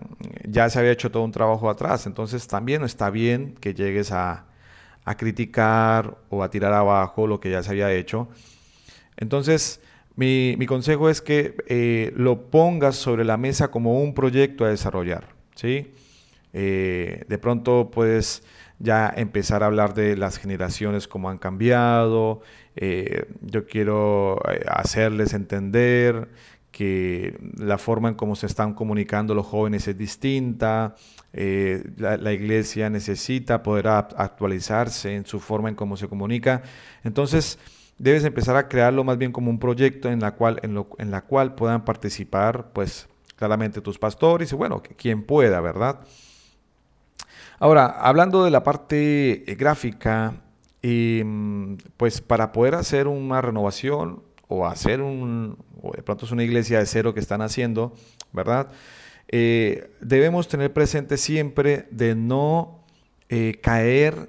ya 0.48 0.70
se 0.70 0.78
había 0.78 0.92
hecho 0.92 1.10
todo 1.10 1.24
un 1.24 1.30
trabajo 1.30 1.68
atrás, 1.68 2.06
entonces 2.06 2.46
también 2.46 2.84
está 2.84 3.10
bien 3.10 3.54
que 3.60 3.74
llegues 3.74 4.12
a, 4.12 4.46
a 5.04 5.14
criticar 5.18 6.16
o 6.30 6.42
a 6.42 6.48
tirar 6.48 6.72
abajo 6.72 7.26
lo 7.26 7.38
que 7.38 7.50
ya 7.50 7.62
se 7.62 7.68
había 7.68 7.92
hecho. 7.92 8.28
Entonces, 9.18 9.82
mi, 10.16 10.56
consejo 10.64 11.10
es 11.10 11.20
que 11.20 11.54
eh, 11.68 12.14
lo 12.16 12.50
pongas 12.50 12.96
sobre 12.96 13.26
la 13.26 13.36
mesa 13.36 13.70
como 13.70 14.00
un 14.00 14.14
proyecto 14.14 14.64
a 14.64 14.70
desarrollar. 14.70 15.26
¿sí? 15.54 15.92
Eh, 16.54 17.26
de 17.28 17.38
pronto 17.38 17.90
puedes 17.90 18.42
ya 18.82 19.12
empezar 19.16 19.62
a 19.62 19.66
hablar 19.66 19.94
de 19.94 20.16
las 20.16 20.38
generaciones, 20.38 21.08
cómo 21.08 21.30
han 21.30 21.38
cambiado. 21.38 22.42
Eh, 22.76 23.26
yo 23.40 23.66
quiero 23.66 24.40
hacerles 24.66 25.32
entender 25.34 26.28
que 26.72 27.38
la 27.56 27.78
forma 27.78 28.08
en 28.08 28.14
cómo 28.14 28.34
se 28.34 28.46
están 28.46 28.74
comunicando 28.74 29.34
los 29.34 29.46
jóvenes 29.46 29.86
es 29.86 29.96
distinta. 29.96 30.96
la, 31.32 32.16
la, 32.16 32.32
iglesia 32.32 32.90
necesita 32.90 33.62
poder 33.62 33.86
actualizarse 33.88 35.14
en 35.14 35.26
su 35.26 35.38
forma 35.38 35.68
en 35.68 35.74
cómo 35.74 35.96
se 35.96 36.08
comunica. 36.08 36.62
Entonces, 37.04 37.58
debes 37.98 38.24
empezar 38.24 38.56
a 38.56 38.68
crearlo 38.68 39.04
más 39.04 39.16
bien 39.16 39.30
como 39.30 39.48
un 39.48 39.60
proyecto 39.60 40.10
en 40.10 40.20
la 40.20 40.34
cual, 40.34 40.58
en, 40.62 40.74
lo, 40.74 40.88
en 40.98 41.10
la 41.10 41.22
cual 41.22 41.54
puedan 41.54 41.84
participar, 41.84 42.72
pues 42.72 43.08
claramente 43.36 43.80
tus 43.80 43.98
pastores 43.98 44.52
y 44.52 44.56
bueno, 44.56 44.82
quien 44.96 45.22
pueda, 45.22 45.60
¿verdad? 45.60 46.00
Ahora, 47.62 47.86
hablando 47.86 48.44
de 48.44 48.50
la 48.50 48.64
parte 48.64 49.48
eh, 49.48 49.54
gráfica, 49.54 50.34
mm, 50.82 51.74
pues 51.96 52.20
para 52.20 52.50
poder 52.50 52.74
hacer 52.74 53.06
una 53.06 53.40
renovación 53.40 54.20
o 54.48 54.66
hacer 54.66 55.00
un, 55.00 55.56
de 55.94 56.02
pronto 56.02 56.26
es 56.26 56.32
una 56.32 56.42
iglesia 56.42 56.80
de 56.80 56.86
cero 56.86 57.14
que 57.14 57.20
están 57.20 57.40
haciendo, 57.40 57.92
¿verdad? 58.32 58.72
Eh, 59.28 59.92
debemos 60.00 60.48
tener 60.48 60.72
presente 60.72 61.16
siempre 61.16 61.86
de 61.92 62.16
no 62.16 62.80
eh, 63.28 63.60
caer 63.62 64.28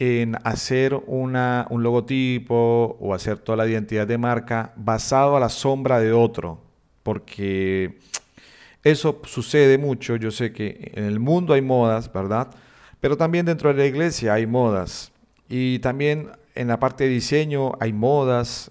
en 0.00 0.36
hacer 0.42 1.00
una, 1.06 1.68
un 1.70 1.84
logotipo 1.84 2.96
o 2.98 3.14
hacer 3.14 3.38
toda 3.38 3.58
la 3.58 3.68
identidad 3.68 4.08
de 4.08 4.18
marca 4.18 4.72
basado 4.74 5.36
a 5.36 5.40
la 5.40 5.48
sombra 5.48 6.00
de 6.00 6.10
otro, 6.10 6.60
porque 7.04 8.00
eso 8.82 9.20
sucede 9.26 9.78
mucho. 9.78 10.16
Yo 10.16 10.32
sé 10.32 10.52
que 10.52 10.90
en 10.96 11.04
el 11.04 11.20
mundo 11.20 11.54
hay 11.54 11.62
modas, 11.62 12.12
¿verdad? 12.12 12.48
Pero 13.04 13.18
también 13.18 13.44
dentro 13.44 13.68
de 13.68 13.74
la 13.74 13.84
iglesia 13.84 14.32
hay 14.32 14.46
modas. 14.46 15.12
Y 15.46 15.78
también 15.80 16.30
en 16.54 16.68
la 16.68 16.80
parte 16.80 17.04
de 17.04 17.10
diseño 17.10 17.72
hay 17.78 17.92
modas, 17.92 18.70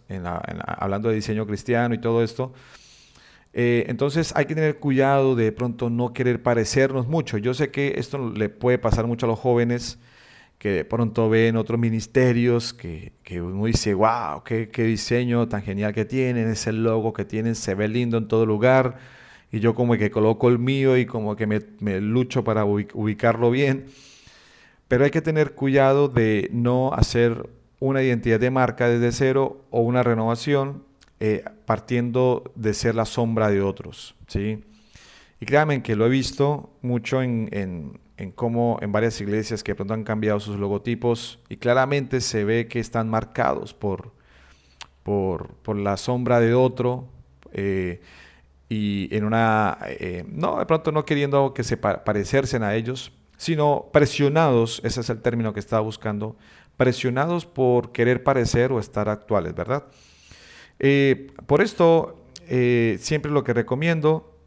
hablando 0.66 1.10
de 1.10 1.14
diseño 1.14 1.46
cristiano 1.46 1.94
y 1.94 2.00
todo 2.00 2.24
esto. 2.24 2.52
Eh, 3.54 3.86
entonces 3.90 4.34
hay 4.36 4.46
que 4.46 4.56
tener 4.56 4.80
cuidado 4.80 5.36
de, 5.36 5.52
pronto 5.52 5.92
no 5.92 6.14
querer 6.14 6.42
parecernos 6.42 7.08
mucho. 7.08 7.38
Yo 7.38 7.54
sé 7.54 7.70
que 7.70 7.94
esto 7.98 8.32
le 8.32 8.50
puede 8.50 8.80
pasar 8.80 9.06
mucho 9.06 9.28
a 9.28 9.30
los 9.30 9.38
jóvenes 9.38 10.00
que 10.58 10.70
de 10.70 10.84
pronto 10.84 11.30
ven 11.30 11.56
otros 11.56 11.80
ministerios 11.80 12.74
que, 12.74 13.14
que 13.22 13.40
uno 13.40 13.68
dice, 13.68 13.94
wow, 13.94 14.42
qué, 14.44 14.70
qué, 14.70 14.84
diseño 14.86 15.48
tan 15.48 15.62
genial 15.62 15.94
que 15.94 16.06
tienen, 16.06 16.50
ese 16.50 16.74
logo 16.74 17.14
que 17.14 17.24
tienen, 17.24 17.54
se 17.54 17.76
ve 17.76 17.88
lindo 17.88 18.18
en 18.18 18.28
todo 18.28 18.48
lugar. 18.48 18.98
Y 19.52 19.60
yo 19.60 19.76
como 19.76 19.96
que 19.96 20.10
coloco 20.10 20.50
el 20.50 20.58
mío 20.58 20.98
y 20.98 21.06
como 21.06 21.36
que 21.36 21.46
me, 21.46 21.62
me 21.82 22.02
lucho 22.02 22.44
para 22.44 22.66
ubicarlo 22.66 23.52
bien. 23.52 23.86
Pero 24.94 25.06
hay 25.06 25.10
que 25.10 25.24
tener 25.24 25.54
cuidado 25.54 26.08
de 26.08 26.52
no 26.54 26.94
hacer 26.94 27.50
una 27.80 28.04
identidad 28.04 28.40
de 28.40 28.52
marca 28.52 28.88
desde 28.88 29.12
cero 29.12 29.66
o 29.72 29.82
una 29.82 30.04
renovación 30.04 30.84
eh, 31.20 31.44
partiendo 31.66 32.52
de 32.54 32.76
ser 32.76 32.94
la 32.94 33.06
sombra 33.06 33.50
de 33.50 33.64
otros. 33.64 34.14
¿sí? 34.28 34.64
Y 35.40 35.48
créanme 35.48 35.82
que 35.82 35.96
lo 35.96 36.06
he 36.06 36.10
visto 36.10 36.70
mucho 36.84 37.24
en, 37.24 37.50
en, 38.18 38.32
cómo 38.34 38.78
en 38.84 38.92
varias 38.92 39.20
iglesias 39.20 39.64
que 39.64 39.74
pronto 39.74 39.96
han 39.96 40.04
cambiado 40.04 40.40
sus 40.40 40.60
logotipos 40.60 41.40
y 41.50 41.58
claramente 41.58 42.22
se 42.22 42.44
ve 42.44 42.68
que 42.68 42.80
están 42.80 43.10
marcados 43.10 43.74
por, 43.74 44.12
por, 45.02 45.56
por 45.64 45.76
la 45.76 45.98
sombra 45.98 46.40
de 46.40 46.54
otro. 46.54 47.08
Eh, 47.52 48.00
y 48.70 49.08
en 49.10 49.24
una, 49.24 49.76
eh, 49.88 50.24
no, 50.28 50.60
de 50.60 50.68
pronto 50.68 50.92
no 50.92 51.04
queriendo 51.04 51.52
que 51.56 51.64
se 51.64 51.78
parecerse 51.78 52.58
a 52.58 52.76
ellos, 52.76 53.12
sino 53.38 53.90
presionados, 53.92 54.82
ese 54.84 55.02
es 55.02 55.10
el 55.10 55.22
término 55.22 55.54
que 55.54 55.60
estaba 55.60 55.82
buscando, 55.82 56.36
presionados 56.78 57.46
por 57.46 57.92
querer 57.92 58.24
parecer 58.24 58.72
o 58.72 58.80
estar 58.80 59.10
actuales, 59.10 59.54
¿verdad? 59.54 59.86
Eh, 60.80 61.28
por 61.46 61.62
esto, 61.62 62.26
eh, 62.48 62.98
siempre 63.00 63.32
lo 63.32 63.44
que 63.44 63.54
recomiendo 63.54 64.38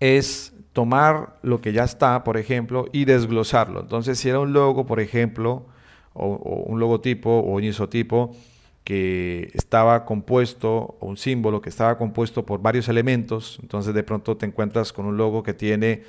es 0.00 0.52
tomar 0.72 1.38
lo 1.42 1.60
que 1.60 1.72
ya 1.72 1.84
está, 1.84 2.22
por 2.22 2.36
ejemplo, 2.36 2.86
y 2.92 3.04
desglosarlo. 3.04 3.80
Entonces, 3.80 4.18
si 4.18 4.28
era 4.28 4.38
un 4.40 4.52
logo, 4.52 4.86
por 4.86 5.00
ejemplo, 5.00 5.66
o, 6.12 6.64
un 6.66 6.78
logotipo 6.78 7.30
o 7.30 7.56
un 7.56 7.64
isotipo 7.64 8.36
que 8.84 9.50
estaba 9.54 10.04
compuesto, 10.04 10.96
o 11.00 11.06
un 11.06 11.16
símbolo 11.16 11.60
que 11.60 11.68
estaba 11.68 11.98
compuesto 11.98 12.46
por 12.46 12.62
varios 12.62 12.88
elementos, 12.88 13.58
entonces 13.62 13.92
de 13.92 14.02
pronto 14.02 14.36
te 14.36 14.46
encuentras 14.46 14.92
con 14.92 15.06
un 15.06 15.16
logo 15.16 15.42
que 15.42 15.52
tiene 15.52 16.04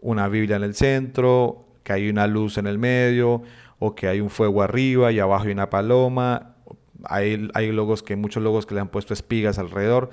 una 0.00 0.28
Biblia 0.28 0.56
en 0.56 0.62
el 0.62 0.74
centro, 0.74 1.66
que 1.82 1.92
hay 1.92 2.08
una 2.08 2.26
luz 2.26 2.58
en 2.58 2.66
el 2.66 2.78
medio, 2.78 3.42
o 3.78 3.94
que 3.94 4.08
hay 4.08 4.20
un 4.20 4.30
fuego 4.30 4.62
arriba 4.62 5.12
y 5.12 5.20
abajo 5.20 5.44
hay 5.44 5.52
una 5.52 5.70
paloma, 5.70 6.56
hay, 7.04 7.48
hay 7.54 7.72
logos 7.72 8.02
que, 8.02 8.16
muchos 8.16 8.42
logos 8.42 8.66
que 8.66 8.74
le 8.74 8.80
han 8.80 8.88
puesto 8.88 9.14
espigas 9.14 9.58
alrededor. 9.58 10.10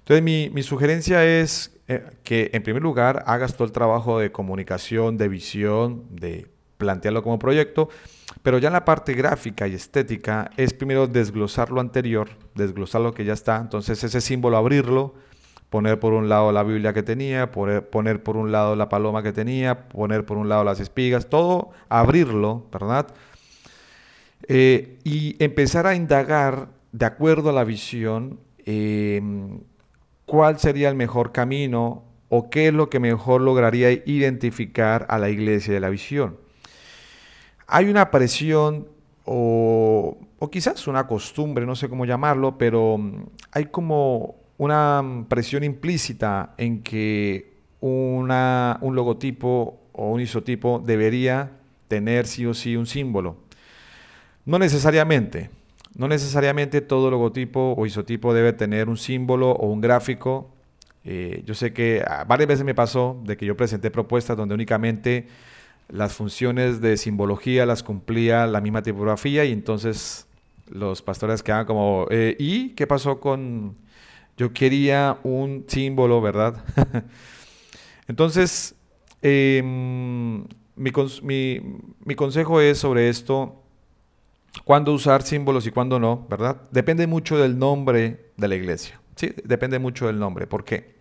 Entonces 0.00 0.22
mi, 0.52 0.62
sugerencia 0.62 1.24
es 1.24 1.78
eh, 1.86 2.04
que 2.24 2.50
en 2.52 2.62
primer 2.62 2.82
lugar 2.82 3.22
hagas 3.26 3.54
todo 3.54 3.64
el 3.64 3.72
trabajo 3.72 4.18
de 4.18 4.32
comunicación, 4.32 5.16
de 5.16 5.28
visión, 5.28 6.04
de 6.10 6.48
plantearlo 6.78 7.22
como 7.22 7.38
proyecto, 7.38 7.88
pero 8.42 8.58
ya 8.58 8.68
en 8.68 8.72
la 8.72 8.84
parte 8.84 9.12
gráfica 9.14 9.68
y 9.68 9.74
estética 9.74 10.50
es 10.56 10.72
primero 10.72 11.06
desglosar 11.06 11.70
lo 11.70 11.80
anterior, 11.80 12.30
desglosar 12.54 13.02
lo 13.02 13.12
que 13.12 13.24
ya 13.24 13.34
está, 13.34 13.58
entonces 13.58 14.02
ese 14.02 14.20
símbolo 14.20 14.56
abrirlo, 14.56 15.14
poner 15.70 16.00
por 16.00 16.12
un 16.12 16.28
lado 16.28 16.50
la 16.50 16.64
Biblia 16.64 16.92
que 16.92 17.04
tenía, 17.04 17.52
poner, 17.52 18.22
por 18.22 18.36
un 18.36 18.52
lado 18.52 18.74
la 18.74 18.88
paloma 18.88 19.22
que 19.22 19.32
tenía, 19.32 19.88
poner 19.88 20.26
por 20.26 20.36
un 20.36 20.48
lado 20.48 20.64
las 20.64 20.80
espigas, 20.80 21.28
todo 21.30 21.70
abrirlo, 21.88 22.66
¿verdad? 22.72 23.06
Eh, 24.48 24.98
y 25.04 25.42
empezar 25.42 25.86
a 25.86 25.94
indagar, 25.94 26.68
de 26.90 27.06
acuerdo 27.06 27.50
a 27.50 27.52
la 27.52 27.62
visión, 27.62 28.40
em, 28.66 29.60
cuál 30.26 30.58
sería 30.58 30.88
el 30.88 30.96
mejor 30.96 31.30
camino 31.30 32.02
o 32.28 32.50
qué 32.50 32.68
es 32.68 32.74
lo 32.74 32.90
que 32.90 32.98
mejor 32.98 33.40
lograría 33.40 33.92
identificar 33.92 35.06
a 35.08 35.18
la 35.18 35.30
iglesia 35.30 35.72
de 35.72 35.80
la 35.80 35.88
visión. 35.88 36.36
Hay 37.68 37.88
una 37.88 38.10
presión 38.10 38.88
o, 39.24 40.18
o 40.40 40.50
quizás 40.50 40.88
una 40.88 41.06
costumbre, 41.06 41.64
no 41.64 41.76
sé 41.76 41.88
cómo 41.88 42.06
llamarlo, 42.06 42.58
pero 42.58 42.98
mm, 42.98 43.26
hay 43.52 43.66
como 43.66 44.39
una 44.60 45.24
presión 45.30 45.64
implícita 45.64 46.52
en 46.58 46.82
que 46.82 47.54
una, 47.80 48.76
un 48.82 48.94
logotipo 48.94 49.80
o 49.92 50.10
un 50.10 50.20
isotipo 50.20 50.82
debería 50.84 51.52
tener 51.88 52.26
sí 52.26 52.44
o 52.44 52.52
sí 52.52 52.76
un 52.76 52.84
símbolo. 52.84 53.38
No 54.44 54.58
necesariamente. 54.58 55.48
No 55.96 56.08
necesariamente 56.08 56.82
todo 56.82 57.10
logotipo 57.10 57.74
o 57.74 57.86
isotipo 57.86 58.34
debe 58.34 58.52
tener 58.52 58.90
un 58.90 58.98
símbolo 58.98 59.50
o 59.50 59.66
un 59.70 59.80
gráfico. 59.80 60.50
Eh, 61.06 61.42
yo 61.46 61.54
sé 61.54 61.72
que 61.72 62.04
ah, 62.06 62.24
varias 62.28 62.48
veces 62.48 62.64
me 62.66 62.74
pasó 62.74 63.18
de 63.24 63.38
que 63.38 63.46
yo 63.46 63.56
presenté 63.56 63.90
propuestas 63.90 64.36
donde 64.36 64.54
únicamente 64.54 65.26
las 65.88 66.12
funciones 66.12 66.82
de 66.82 66.98
simbología 66.98 67.64
las 67.64 67.82
cumplía 67.82 68.46
la 68.46 68.60
misma 68.60 68.82
tipografía 68.82 69.42
y 69.46 69.52
entonces 69.52 70.26
los 70.68 71.00
pastores 71.00 71.42
quedaban 71.42 71.64
como, 71.64 72.08
eh, 72.10 72.36
¿y 72.38 72.74
qué 72.74 72.86
pasó 72.86 73.20
con...? 73.20 73.88
Yo 74.40 74.54
quería 74.54 75.18
un 75.22 75.66
símbolo, 75.68 76.22
¿verdad? 76.22 76.64
entonces, 78.08 78.74
em, 79.20 80.46
mi, 80.76 81.60
mi 82.06 82.14
consejo 82.14 82.58
es 82.62 82.78
sobre 82.78 83.10
esto, 83.10 83.62
cuándo 84.64 84.94
usar 84.94 85.20
símbolos 85.24 85.66
y 85.66 85.70
cuándo 85.70 86.00
no, 86.00 86.26
¿verdad? 86.30 86.62
Depende 86.70 87.06
mucho 87.06 87.36
del 87.36 87.58
nombre 87.58 88.30
de 88.38 88.48
la 88.48 88.54
iglesia. 88.54 88.98
Sí, 89.14 89.30
depende 89.44 89.78
mucho 89.78 90.06
del 90.06 90.18
nombre. 90.18 90.46
¿Por 90.46 90.64
qué? 90.64 90.94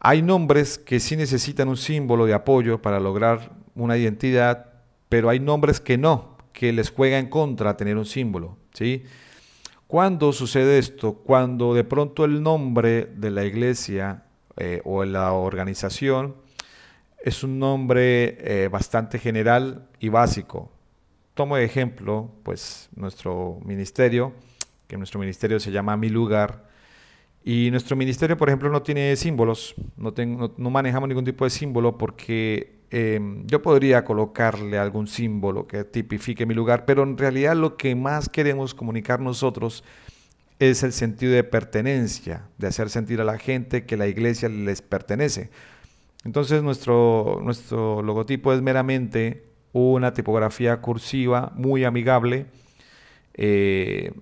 Hay 0.00 0.20
nombres 0.20 0.78
que 0.78 0.98
sí 0.98 1.14
necesitan 1.14 1.68
un 1.68 1.76
símbolo 1.76 2.26
de 2.26 2.34
apoyo 2.34 2.82
para 2.82 2.98
lograr 2.98 3.52
una 3.76 3.96
identidad, 3.96 4.66
pero 5.08 5.30
hay 5.30 5.38
nombres 5.38 5.78
que 5.78 5.96
no, 5.96 6.38
que 6.52 6.72
les 6.72 6.90
juega 6.90 7.20
en 7.20 7.28
contra 7.28 7.76
tener 7.76 7.96
un 7.96 8.04
símbolo, 8.04 8.56
¿sí? 8.72 9.04
¿Cuándo 9.92 10.32
sucede 10.32 10.78
esto? 10.78 11.12
Cuando 11.12 11.74
de 11.74 11.84
pronto 11.84 12.24
el 12.24 12.42
nombre 12.42 13.10
de 13.14 13.30
la 13.30 13.44
iglesia 13.44 14.22
eh, 14.56 14.80
o 14.86 15.04
la 15.04 15.34
organización 15.34 16.34
es 17.22 17.44
un 17.44 17.58
nombre 17.58 18.38
eh, 18.40 18.68
bastante 18.68 19.18
general 19.18 19.90
y 20.00 20.08
básico 20.08 20.70
tomo 21.34 21.56
de 21.56 21.64
ejemplo, 21.64 22.30
pues, 22.42 22.88
nuestro 22.96 23.60
ministerio, 23.66 24.32
que 24.86 24.96
nuestro 24.96 25.20
ministerio 25.20 25.60
se 25.60 25.70
llama 25.70 25.94
Mi 25.98 26.08
Lugar, 26.08 26.64
y 27.44 27.70
nuestro 27.70 27.94
ministerio, 27.94 28.38
por 28.38 28.48
ejemplo, 28.48 28.70
no 28.70 28.80
tiene 28.80 29.14
símbolos, 29.16 29.74
no, 29.98 30.14
no, 30.56 30.70
manejamos 30.70 31.06
ningún 31.06 31.26
tipo 31.26 31.44
de 31.44 31.50
símbolo 31.50 31.98
porque 31.98 32.80
em, 32.92 33.44
yo 33.46 33.62
podría 33.62 34.04
colocarle 34.04 34.78
algún 34.78 35.08
símbolo 35.08 35.66
que 35.66 35.82
tipifique 35.82 36.46
mi 36.46 36.54
lugar, 36.54 36.84
pero 36.84 37.02
en 37.02 37.18
realidad 37.18 37.56
lo 37.56 37.76
que 37.76 37.94
más 37.96 38.28
queremos 38.28 38.74
comunicar 38.74 39.18
nosotros 39.18 39.82
es 40.60 40.84
el 40.84 40.92
sentido 40.92 41.32
de 41.32 41.42
pertenencia, 41.42 42.46
de 42.58 42.68
hacer 42.68 42.88
sentir 42.88 43.20
a 43.20 43.24
la 43.24 43.38
gente 43.38 43.84
que 43.84 43.96
la 43.96 44.06
iglesia 44.06 44.48
les 44.48 44.82
pertenece. 44.82 45.50
Entonces 46.24 46.62
nuestro, 46.62 47.40
nuestro 47.42 48.02
logotipo 48.02 48.52
es 48.52 48.62
meramente 48.62 49.44
una 49.72 50.12
tipografía 50.12 50.80
cursiva 50.80 51.50
muy 51.56 51.84
amigable 51.84 52.46
eh, 53.34 54.12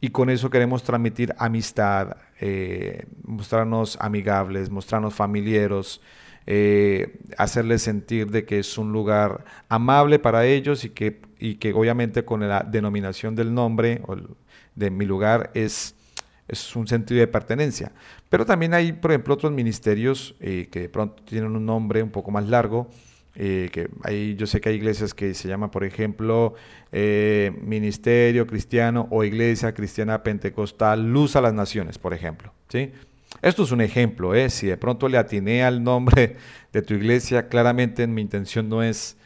y 0.00 0.10
con 0.10 0.30
eso 0.30 0.50
queremos 0.50 0.82
transmitir 0.82 1.34
amistad, 1.38 2.16
eh, 2.40 3.04
mostrarnos 3.24 3.96
amigables, 4.00 4.70
mostrarnos 4.70 5.14
familiares, 5.14 6.00
eh, 6.46 7.18
hacerles 7.38 7.82
sentir 7.82 8.30
de 8.30 8.44
que 8.44 8.58
es 8.58 8.78
un 8.78 8.92
lugar 8.92 9.44
amable 9.68 10.18
para 10.18 10.46
ellos 10.46 10.84
y 10.84 10.90
que, 10.90 11.20
y 11.38 11.56
que 11.56 11.72
obviamente 11.72 12.24
con 12.24 12.46
la 12.48 12.60
denominación 12.62 13.34
del 13.34 13.52
nombre 13.52 14.02
o 14.06 14.16
de 14.74 14.90
mi 14.90 15.04
lugar 15.04 15.50
es, 15.54 15.94
es 16.48 16.76
un 16.76 16.86
sentido 16.86 17.20
de 17.20 17.26
pertenencia. 17.26 17.92
Pero 18.28 18.44
también 18.44 18.74
hay, 18.74 18.92
por 18.92 19.10
ejemplo, 19.10 19.34
otros 19.34 19.52
ministerios 19.52 20.34
que 20.40 20.68
de 20.72 20.88
pronto 20.88 21.22
tienen 21.24 21.54
un 21.54 21.64
nombre 21.64 22.02
un 22.02 22.10
poco 22.10 22.30
más 22.30 22.48
largo 22.48 22.88
Eh, 23.34 23.70
que 23.72 23.88
hay, 24.04 24.36
yo 24.36 24.46
sé 24.46 24.60
que 24.60 24.68
hay 24.68 24.74
iglesias 24.76 25.14
que 25.14 25.32
se 25.32 25.48
llaman, 25.48 25.70
por 25.70 25.84
ejemplo, 25.84 26.52
eh, 26.92 27.50
Ministerio 27.62 28.46
Cristiano 28.46 29.08
o 29.10 29.24
Iglesia 29.24 29.72
Cristiana 29.72 30.22
Pentecostal 30.22 31.10
Luz 31.10 31.34
a 31.34 31.40
las 31.40 31.54
Naciones, 31.54 31.96
por 31.98 32.12
ejemplo. 32.12 32.52
¿sí? 32.68 32.92
Esto 33.40 33.64
es 33.64 33.72
un 33.72 33.80
ejemplo, 33.80 34.34
¿eh? 34.34 34.50
si 34.50 34.66
de 34.66 34.76
pronto 34.76 35.08
le 35.08 35.18
atiné 35.18 35.64
al 35.64 35.82
nombre 35.82 36.36
de 36.72 36.82
tu 36.82 36.94
iglesia, 36.94 37.48
claramente 37.48 38.06
mi 38.06 38.20
intención 38.22 38.68
no 38.68 38.82
es, 38.82 39.16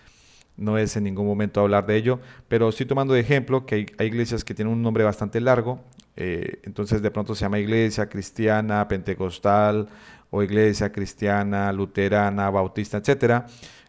no 0.57 0.79
es 0.79 0.97
en 0.97 1.05
ningún 1.05 1.27
momento 1.27 1.61
hablar 1.61 1.87
de 1.87 1.97
ello, 1.97 2.21
pero 2.49 2.69
estoy 2.69 2.87
tomando 2.87 3.15
de 3.15 3.21
ejemplo 3.21 3.67
que 3.67 3.87
hay, 3.99 4.07
iglesias 4.07 4.45
que 4.45 4.55
tienen 4.55 4.73
un 4.73 4.83
nombre 4.83 5.05
bastante 5.05 5.41
largo, 5.41 5.85
eh, 6.17 6.61
entonces 6.63 7.03
de 7.03 7.11
pronto 7.11 7.35
se 7.35 7.43
llama 7.43 7.59
Iglesia 7.59 8.09
Cristiana 8.09 8.89
Pentecostal 8.89 9.89
o 10.31 10.43
Iglesia 10.43 10.91
Cristiana 10.91 11.71
Luterana 11.73 12.49
Bautista, 12.49 12.97
etcétera 12.97 13.47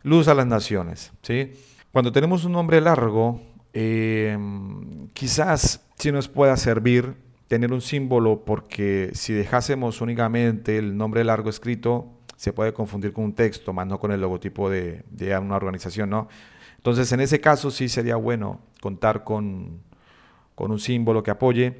luz 0.07 0.27
a 0.27 0.33
las 0.33 0.47
naciones. 0.47 1.11
¿sí? 1.21 1.51
Cuando 1.91 2.11
tenemos 2.11 2.45
un 2.45 2.53
nombre 2.53 2.81
largo, 2.81 3.41
em, 3.73 5.09
quizás 5.09 5.85
sí 5.97 6.11
nos 6.11 6.27
pueda 6.27 6.55
servir 6.57 7.15
tener 7.47 7.73
un 7.73 7.81
símbolo 7.81 8.43
porque 8.45 9.11
si 9.13 9.33
dejásemos 9.33 10.01
únicamente 10.01 10.77
el 10.77 10.97
nombre 10.97 11.23
largo 11.23 11.49
escrito, 11.49 12.13
se 12.35 12.53
puede 12.53 12.73
confundir 12.73 13.13
con 13.13 13.25
un 13.25 13.33
texto, 13.33 13.73
más 13.73 13.87
no 13.87 13.99
con 13.99 14.11
el 14.11 14.21
logotipo 14.21 14.69
de, 14.69 15.03
de 15.09 15.37
una 15.37 15.55
organización, 15.55 16.09
¿no? 16.09 16.27
Entonces, 16.77 17.11
en 17.11 17.19
ese 17.19 17.41
caso 17.41 17.71
sí 17.71 17.89
sería 17.89 18.15
bueno 18.15 18.61
contar 18.79 19.23
con, 19.23 19.81
con 20.55 20.71
un 20.71 20.79
símbolo 20.79 21.23
que 21.23 21.31
apoye. 21.31 21.79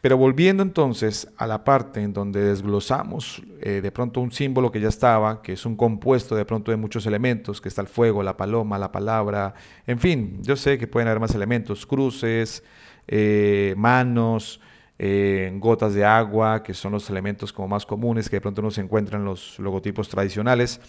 Pero 0.00 0.18
volviendo 0.18 0.62
entonces 0.62 1.28
a 1.36 1.46
la 1.46 1.64
parte 1.64 2.00
en 2.00 2.12
donde 2.12 2.40
desglosamos 2.40 3.42
eh, 3.60 3.80
de 3.82 3.90
pronto 3.90 4.20
un 4.20 4.30
símbolo 4.30 4.70
que 4.70 4.80
ya 4.80 4.88
estaba, 4.88 5.42
que 5.42 5.54
es 5.54 5.66
un 5.66 5.74
compuesto 5.74 6.36
de 6.36 6.44
pronto 6.44 6.70
de 6.70 6.76
muchos 6.76 7.06
elementos, 7.06 7.60
que 7.60 7.68
está 7.68 7.80
el 7.80 7.88
fuego, 7.88 8.22
la 8.22 8.36
paloma, 8.36 8.78
la 8.78 8.92
palabra, 8.92 9.54
en 9.86 9.98
fin, 9.98 10.38
yo 10.42 10.54
sé 10.54 10.78
que 10.78 10.86
pueden 10.86 11.08
haber 11.08 11.20
más 11.20 11.34
elementos, 11.34 11.86
cruces, 11.86 12.62
eh, 13.08 13.74
manos, 13.76 14.60
eh, 14.98 15.52
gotas 15.56 15.94
de 15.94 16.04
agua, 16.04 16.62
que 16.62 16.74
son 16.74 16.92
los 16.92 17.08
elementos 17.10 17.52
como 17.52 17.68
más 17.68 17.84
comunes 17.84 18.28
que 18.28 18.36
de 18.36 18.40
pronto 18.40 18.62
no 18.62 18.70
se 18.70 18.80
encuentran 18.80 19.22
en 19.22 19.26
los 19.26 19.58
logotipos 19.58 20.08
tradicionales, 20.08 20.80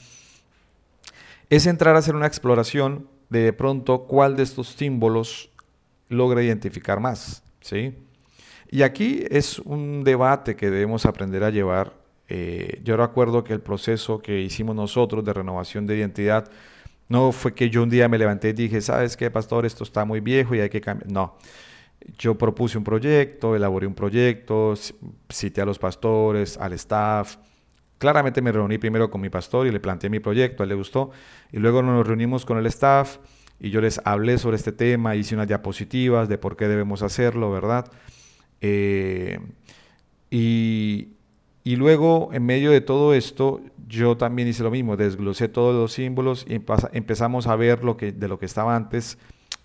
es 1.49 1.65
entrar 1.65 1.95
a 1.95 1.99
hacer 1.99 2.15
una 2.15 2.27
exploración 2.27 3.07
de, 3.29 3.39
de 3.41 3.53
pronto 3.53 4.05
cuál 4.05 4.35
de 4.35 4.43
estos 4.43 4.69
símbolos 4.69 5.49
logra 6.09 6.41
identificar 6.41 6.99
más, 6.99 7.43
¿sí? 7.61 7.93
Y 8.69 8.81
aquí 8.81 9.23
es 9.29 9.59
un 9.59 10.03
debate 10.03 10.55
que 10.55 10.69
debemos 10.69 11.05
aprender 11.05 11.43
a 11.43 11.49
llevar. 11.49 11.93
Eh, 12.27 12.81
yo 12.83 12.97
recuerdo 12.97 13.43
que 13.43 13.53
el 13.53 13.61
proceso 13.61 14.19
que 14.19 14.41
hicimos 14.41 14.75
nosotros 14.75 15.23
de 15.23 15.33
renovación 15.33 15.85
de 15.85 15.97
identidad 15.97 16.49
no 17.07 17.31
fue 17.31 17.53
que 17.53 17.69
yo 17.69 17.83
un 17.83 17.89
día 17.89 18.09
me 18.09 18.17
levanté 18.17 18.49
y 18.49 18.53
dije, 18.53 18.81
¿sabes 18.81 19.15
qué, 19.15 19.31
pastor? 19.31 19.65
Esto 19.65 19.85
está 19.85 20.03
muy 20.03 20.19
viejo 20.19 20.53
y 20.55 20.59
hay 20.59 20.69
que 20.69 20.81
cambiar. 20.81 21.09
No. 21.09 21.37
Yo 22.17 22.37
propuse 22.37 22.77
un 22.77 22.83
proyecto, 22.83 23.55
elaboré 23.55 23.87
un 23.87 23.93
proyecto, 23.93 24.73
cité 25.29 25.61
a 25.61 25.65
los 25.65 25.79
pastores, 25.79 26.57
al 26.57 26.73
staff. 26.73 27.37
Claramente 27.97 28.41
me 28.41 28.51
reuní 28.51 28.77
primero 28.77 29.09
con 29.09 29.21
mi 29.21 29.29
pastor 29.29 29.67
y 29.67 29.71
le 29.71 29.79
planteé 29.79 30.09
mi 30.09 30.19
proyecto, 30.19 30.63
a 30.63 30.65
él 30.65 30.69
le 30.69 30.75
gustó. 30.75 31.11
Y 31.51 31.57
luego 31.57 31.81
nos 31.81 32.05
reunimos 32.07 32.45
con 32.45 32.57
el 32.57 32.65
staff 32.67 33.17
y 33.59 33.71
yo 33.71 33.81
les 33.81 33.99
hablé 34.05 34.37
sobre 34.37 34.57
este 34.57 34.71
tema, 34.71 35.15
hice 35.15 35.35
unas 35.35 35.47
diapositivas 35.47 36.29
de 36.29 36.37
por 36.37 36.55
qué 36.55 36.67
debemos 36.67 37.01
hacerlo, 37.01 37.51
¿verdad? 37.51 37.91
Eh, 38.61 39.39
y, 40.29 41.09
luego, 41.65 42.29
en 42.33 42.45
medio 42.45 42.71
de 42.71 42.81
todo 42.81 43.13
esto, 43.13 43.61
yo 43.87 44.15
también 44.15 44.47
hice 44.47 44.63
lo 44.63 44.71
mismo, 44.71 44.95
desglosé 44.95 45.47
todos 45.47 45.75
los 45.75 45.93
símbolos 45.93 46.45
y 46.47 46.59
empezamos 46.93 47.47
a 47.47 47.55
ver 47.55 47.83
lo 47.83 47.97
que, 47.97 48.11
de 48.11 48.27
lo 48.27 48.37
que 48.39 48.45
estaba 48.45 48.75
antes, 48.75 49.17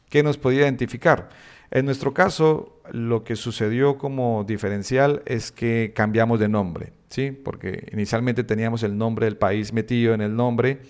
que 0.08 0.22
nos 0.22 0.38
podía 0.38 0.62
identificar. 0.62 1.28
En 1.74 1.86
nuestro 1.86 2.12
caso, 2.12 2.82
lo 2.92 3.24
que 3.24 3.34
sucedió 3.34 3.96
como 3.96 4.44
diferencial 4.44 5.22
es 5.24 5.50
que 5.50 5.94
cambiamos 5.96 6.38
de 6.38 6.46
nombre, 6.46 6.92
¿sí? 7.08 7.30
Porque 7.30 7.88
inicialmente 7.94 8.44
teníamos 8.44 8.82
el 8.82 8.98
nombre 8.98 9.24
del 9.24 9.38
país 9.38 9.72
metido 9.72 10.12
en 10.12 10.20
el 10.20 10.36
nombre 10.36 10.82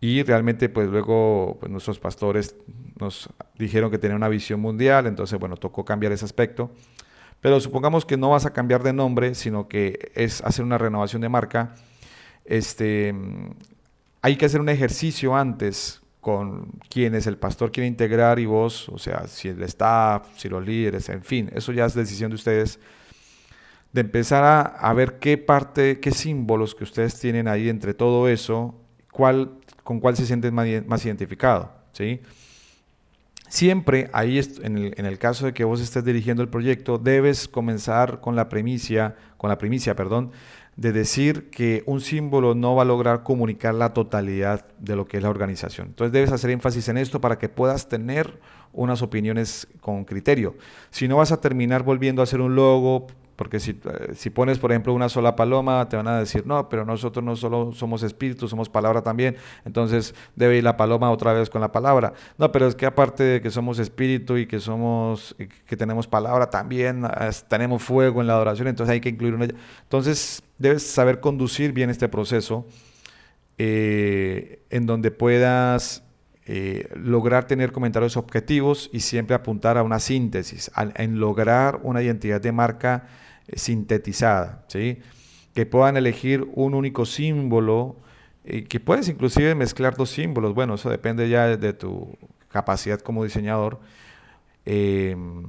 y 0.00 0.24
realmente 0.24 0.68
pues 0.68 0.88
luego 0.88 1.56
pues, 1.60 1.70
nuestros 1.70 2.00
pastores 2.00 2.56
nos 2.98 3.30
dijeron 3.56 3.92
que 3.92 3.98
tenía 3.98 4.16
una 4.16 4.28
visión 4.28 4.58
mundial, 4.58 5.06
entonces 5.06 5.38
bueno, 5.38 5.56
tocó 5.56 5.84
cambiar 5.84 6.10
ese 6.10 6.24
aspecto. 6.24 6.72
Pero 7.40 7.60
supongamos 7.60 8.04
que 8.04 8.16
no 8.16 8.30
vas 8.30 8.44
a 8.44 8.52
cambiar 8.52 8.82
de 8.82 8.92
nombre, 8.92 9.36
sino 9.36 9.68
que 9.68 10.10
es 10.16 10.40
hacer 10.40 10.64
una 10.64 10.78
renovación 10.78 11.22
de 11.22 11.28
marca. 11.28 11.76
Este, 12.44 13.14
hay 14.20 14.34
que 14.34 14.46
hacer 14.46 14.60
un 14.60 14.68
ejercicio 14.68 15.36
antes 15.36 16.02
con 16.26 16.72
quienes 16.88 17.28
el 17.28 17.38
pastor 17.38 17.70
quiere 17.70 17.86
integrar 17.86 18.40
y 18.40 18.46
vos, 18.46 18.88
o 18.88 18.98
sea, 18.98 19.28
si 19.28 19.46
el 19.46 19.62
staff, 19.62 20.26
si 20.36 20.48
los 20.48 20.66
líderes, 20.66 21.08
en 21.08 21.22
fin, 21.22 21.48
eso 21.54 21.70
ya 21.70 21.86
es 21.86 21.94
decisión 21.94 22.32
de 22.32 22.34
ustedes, 22.34 22.80
de 23.92 24.00
empezar 24.00 24.74
a, 24.76 24.92
ver 24.92 25.20
qué 25.20 25.38
parte, 25.38 26.00
qué 26.00 26.10
símbolos 26.10 26.74
que 26.74 26.82
ustedes 26.82 27.20
tienen 27.20 27.46
ahí 27.46 27.68
entre 27.68 27.94
todo 27.94 28.26
eso, 28.26 28.74
cuál, 29.12 29.52
con 29.84 30.00
cuál 30.00 30.16
se 30.16 30.26
sienten 30.26 30.52
más, 30.52 30.66
más 30.88 31.06
identificados, 31.06 31.68
¿sí? 31.92 32.20
Siempre 33.48 34.10
ahí, 34.12 34.40
en 34.62 34.78
el, 34.78 34.94
en 34.96 35.06
el, 35.06 35.18
caso 35.18 35.46
de 35.46 35.54
que 35.54 35.64
vos 35.64 35.80
estés 35.80 36.04
dirigiendo 36.04 36.42
el 36.42 36.48
proyecto, 36.48 36.98
debes 36.98 37.48
comenzar 37.48 38.20
con 38.20 38.36
la 38.36 38.48
primicia, 38.48 39.14
con 39.36 39.50
la 39.50 39.58
primicia, 39.58 39.94
perdón, 39.94 40.32
de 40.76 40.92
decir 40.92 41.48
que 41.50 41.82
un 41.86 42.00
símbolo 42.00 42.54
no 42.54 42.74
va 42.74 42.82
a 42.82 42.84
lograr 42.84 43.22
comunicar 43.22 43.74
la 43.74 43.94
totalidad 43.94 44.66
de 44.78 44.94
lo 44.94 45.06
que 45.06 45.16
es 45.16 45.22
la 45.22 45.30
organización. 45.30 45.88
Entonces 45.88 46.12
debes 46.12 46.32
hacer 46.32 46.50
énfasis 46.50 46.88
en 46.88 46.98
esto 46.98 47.20
para 47.20 47.38
que 47.38 47.48
puedas 47.48 47.88
tener 47.88 48.38
unas 48.72 49.00
opiniones 49.00 49.66
con 49.80 50.04
criterio. 50.04 50.54
Si 50.90 51.08
no 51.08 51.16
vas 51.16 51.32
a 51.32 51.40
terminar 51.40 51.82
volviendo 51.82 52.20
a 52.20 52.24
hacer 52.24 52.42
un 52.42 52.54
logo, 52.54 53.06
porque 53.36 53.60
si, 53.60 53.72
eh, 53.72 54.14
si, 54.14 54.30
pones, 54.30 54.58
por 54.58 54.72
ejemplo, 54.72 54.92
una 54.94 55.08
sola 55.08 55.36
paloma, 55.36 55.88
te 55.88 55.96
van 55.96 56.08
a 56.08 56.18
decir, 56.18 56.46
no, 56.46 56.68
pero 56.68 56.84
nosotros 56.84 57.24
no 57.24 57.36
solo 57.36 57.72
somos 57.72 58.02
espíritus, 58.02 58.50
somos 58.50 58.68
palabra 58.68 59.02
también. 59.02 59.36
Entonces 59.64 60.14
debe 60.34 60.56
ir 60.56 60.64
la 60.64 60.76
paloma 60.76 61.10
otra 61.10 61.32
vez 61.32 61.50
con 61.50 61.60
la 61.60 61.70
palabra. 61.70 62.14
No, 62.38 62.50
pero 62.50 62.66
es 62.66 62.74
que 62.74 62.86
aparte 62.86 63.22
de 63.22 63.40
que 63.40 63.50
somos 63.50 63.78
espíritu 63.78 64.36
y 64.38 64.46
que 64.46 64.58
somos, 64.58 65.36
que 65.66 65.76
tenemos 65.76 66.06
palabra, 66.06 66.50
también 66.50 67.02
tenemos 67.48 67.82
fuego 67.82 68.20
en 68.20 68.26
la 68.26 68.34
adoración, 68.34 68.68
entonces 68.68 68.92
hay 68.92 69.00
que 69.00 69.10
incluir 69.10 69.34
una. 69.34 69.46
Entonces 69.82 70.42
debes 70.58 70.82
saber 70.82 71.20
conducir 71.20 71.72
bien 71.72 71.90
este 71.90 72.08
proceso 72.08 72.66
eh, 73.58 74.62
en 74.70 74.86
donde 74.86 75.10
puedas 75.10 76.02
eh, 76.48 76.88
lograr 76.94 77.46
tener 77.46 77.72
comentarios 77.72 78.16
objetivos 78.16 78.88
y 78.92 79.00
siempre 79.00 79.34
apuntar 79.34 79.78
a 79.78 79.82
una 79.82 79.98
síntesis, 79.98 80.70
en 80.94 81.18
lograr 81.18 81.80
una 81.82 82.02
identidad 82.02 82.40
de 82.40 82.52
marca 82.52 83.08
sintetizada, 83.54 84.64
¿sí? 84.68 84.98
que 85.56 85.64
puedan 85.64 85.96
elegir 85.96 86.46
un 86.54 86.74
único 86.74 87.06
símbolo, 87.06 87.96
y 88.44 88.62
que 88.62 88.78
puedes 88.78 89.08
inclusive 89.08 89.54
mezclar 89.54 89.96
dos 89.96 90.10
símbolos, 90.10 90.54
bueno, 90.54 90.74
eso 90.74 90.90
depende 90.90 91.28
ya 91.30 91.56
de 91.56 91.72
tu 91.72 92.16
capacidad 92.48 93.00
como 93.00 93.24
diseñador, 93.24 93.80
em, 94.66 95.44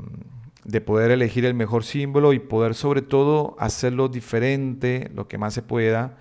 de 0.63 0.81
poder 0.81 1.11
elegir 1.11 1.43
el 1.45 1.53
mejor 1.53 1.83
símbolo 1.83 2.33
y 2.33 2.39
poder 2.39 2.73
sobre 2.73 3.01
todo 3.01 3.57
hacerlo 3.59 4.07
diferente, 4.07 5.11
lo 5.13 5.27
que 5.27 5.37
más 5.37 5.53
se 5.53 5.61
pueda, 5.61 6.17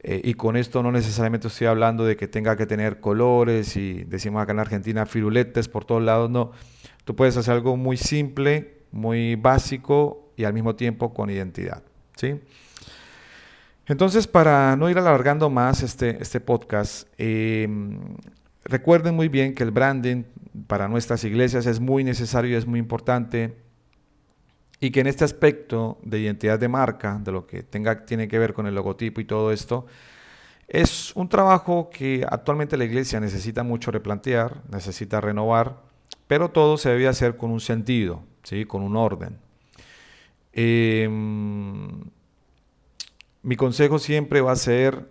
eh, 0.00 0.20
y 0.22 0.34
con 0.34 0.56
esto 0.56 0.82
no 0.84 0.92
necesariamente 0.92 1.48
estoy 1.48 1.66
hablando 1.66 2.04
de 2.04 2.16
que 2.16 2.28
tenga 2.28 2.56
que 2.56 2.66
tener 2.66 3.00
colores 3.00 3.76
y 3.76 4.04
decimos 4.04 4.42
acá 4.42 4.52
en 4.52 4.60
Argentina 4.60 5.06
firuletes 5.06 5.68
por 5.68 5.84
todos 5.84 6.02
lados, 6.02 6.30
no. 6.30 6.52
Tú 7.04 7.16
puedes 7.16 7.36
hacer 7.36 7.54
algo 7.54 7.76
muy 7.76 7.96
simple, 7.96 8.84
muy 8.92 9.34
básico 9.34 10.27
y 10.38 10.44
al 10.44 10.54
mismo 10.54 10.76
tiempo 10.76 11.12
con 11.12 11.28
identidad. 11.28 11.82
¿sí? 12.16 12.40
Entonces, 13.86 14.26
para 14.26 14.76
no 14.76 14.88
ir 14.88 14.96
alargando 14.96 15.50
más 15.50 15.82
este, 15.82 16.22
este 16.22 16.40
podcast, 16.40 17.08
em, 17.18 17.98
recuerden 18.64 19.16
muy 19.16 19.28
bien 19.28 19.54
que 19.54 19.64
el 19.64 19.72
branding 19.72 20.24
para 20.66 20.88
nuestras 20.88 21.24
iglesias 21.24 21.66
es 21.66 21.80
muy 21.80 22.04
necesario 22.04 22.52
y 22.52 22.54
es 22.54 22.66
muy 22.66 22.78
importante 22.78 23.56
y 24.80 24.90
que 24.90 25.00
en 25.00 25.08
este 25.08 25.24
aspecto 25.24 25.98
de 26.02 26.20
identidad 26.20 26.58
de 26.58 26.68
marca, 26.68 27.18
de 27.20 27.32
lo 27.32 27.46
que 27.46 27.64
tenga, 27.64 28.04
tiene 28.06 28.28
que 28.28 28.38
ver 28.38 28.52
con 28.52 28.66
el 28.66 28.74
logotipo 28.74 29.20
y 29.20 29.24
todo 29.24 29.50
esto, 29.50 29.86
es 30.68 31.16
un 31.16 31.28
trabajo 31.28 31.90
que 31.90 32.24
actualmente 32.28 32.76
la 32.76 32.84
iglesia 32.84 33.18
necesita 33.18 33.64
mucho 33.64 33.90
replantear, 33.90 34.62
necesita 34.70 35.20
renovar, 35.20 35.82
pero 36.28 36.50
todo 36.50 36.76
se 36.76 36.90
debe 36.90 37.08
hacer 37.08 37.36
con 37.36 37.50
un 37.50 37.60
sentido, 37.60 38.22
¿sí? 38.44 38.66
con 38.66 38.82
un 38.82 38.96
orden. 38.96 39.47
Em, 40.60 42.02
mi 43.42 43.54
consejo 43.54 44.00
siempre 44.00 44.40
va 44.40 44.50
a 44.50 44.56
ser 44.56 45.08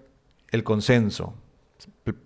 el 0.52 0.66
consenso, 0.66 1.36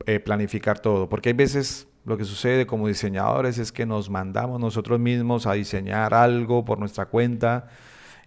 eh, 0.07 0.19
planificar 0.19 0.79
todo, 0.79 1.07
porque 1.07 1.29
hay 1.29 1.33
veces 1.33 1.87
lo 2.03 2.17
que 2.17 2.25
sucede 2.25 2.65
como 2.65 2.87
diseñadores 2.87 3.59
es 3.59 3.71
que 3.71 3.85
nos 3.85 4.09
mandamos 4.09 4.59
nosotros 4.59 4.99
mismos 4.99 5.45
a 5.45 5.53
diseñar 5.53 6.15
algo 6.15 6.65
por 6.65 6.79
nuestra 6.79 7.05
cuenta 7.05 7.67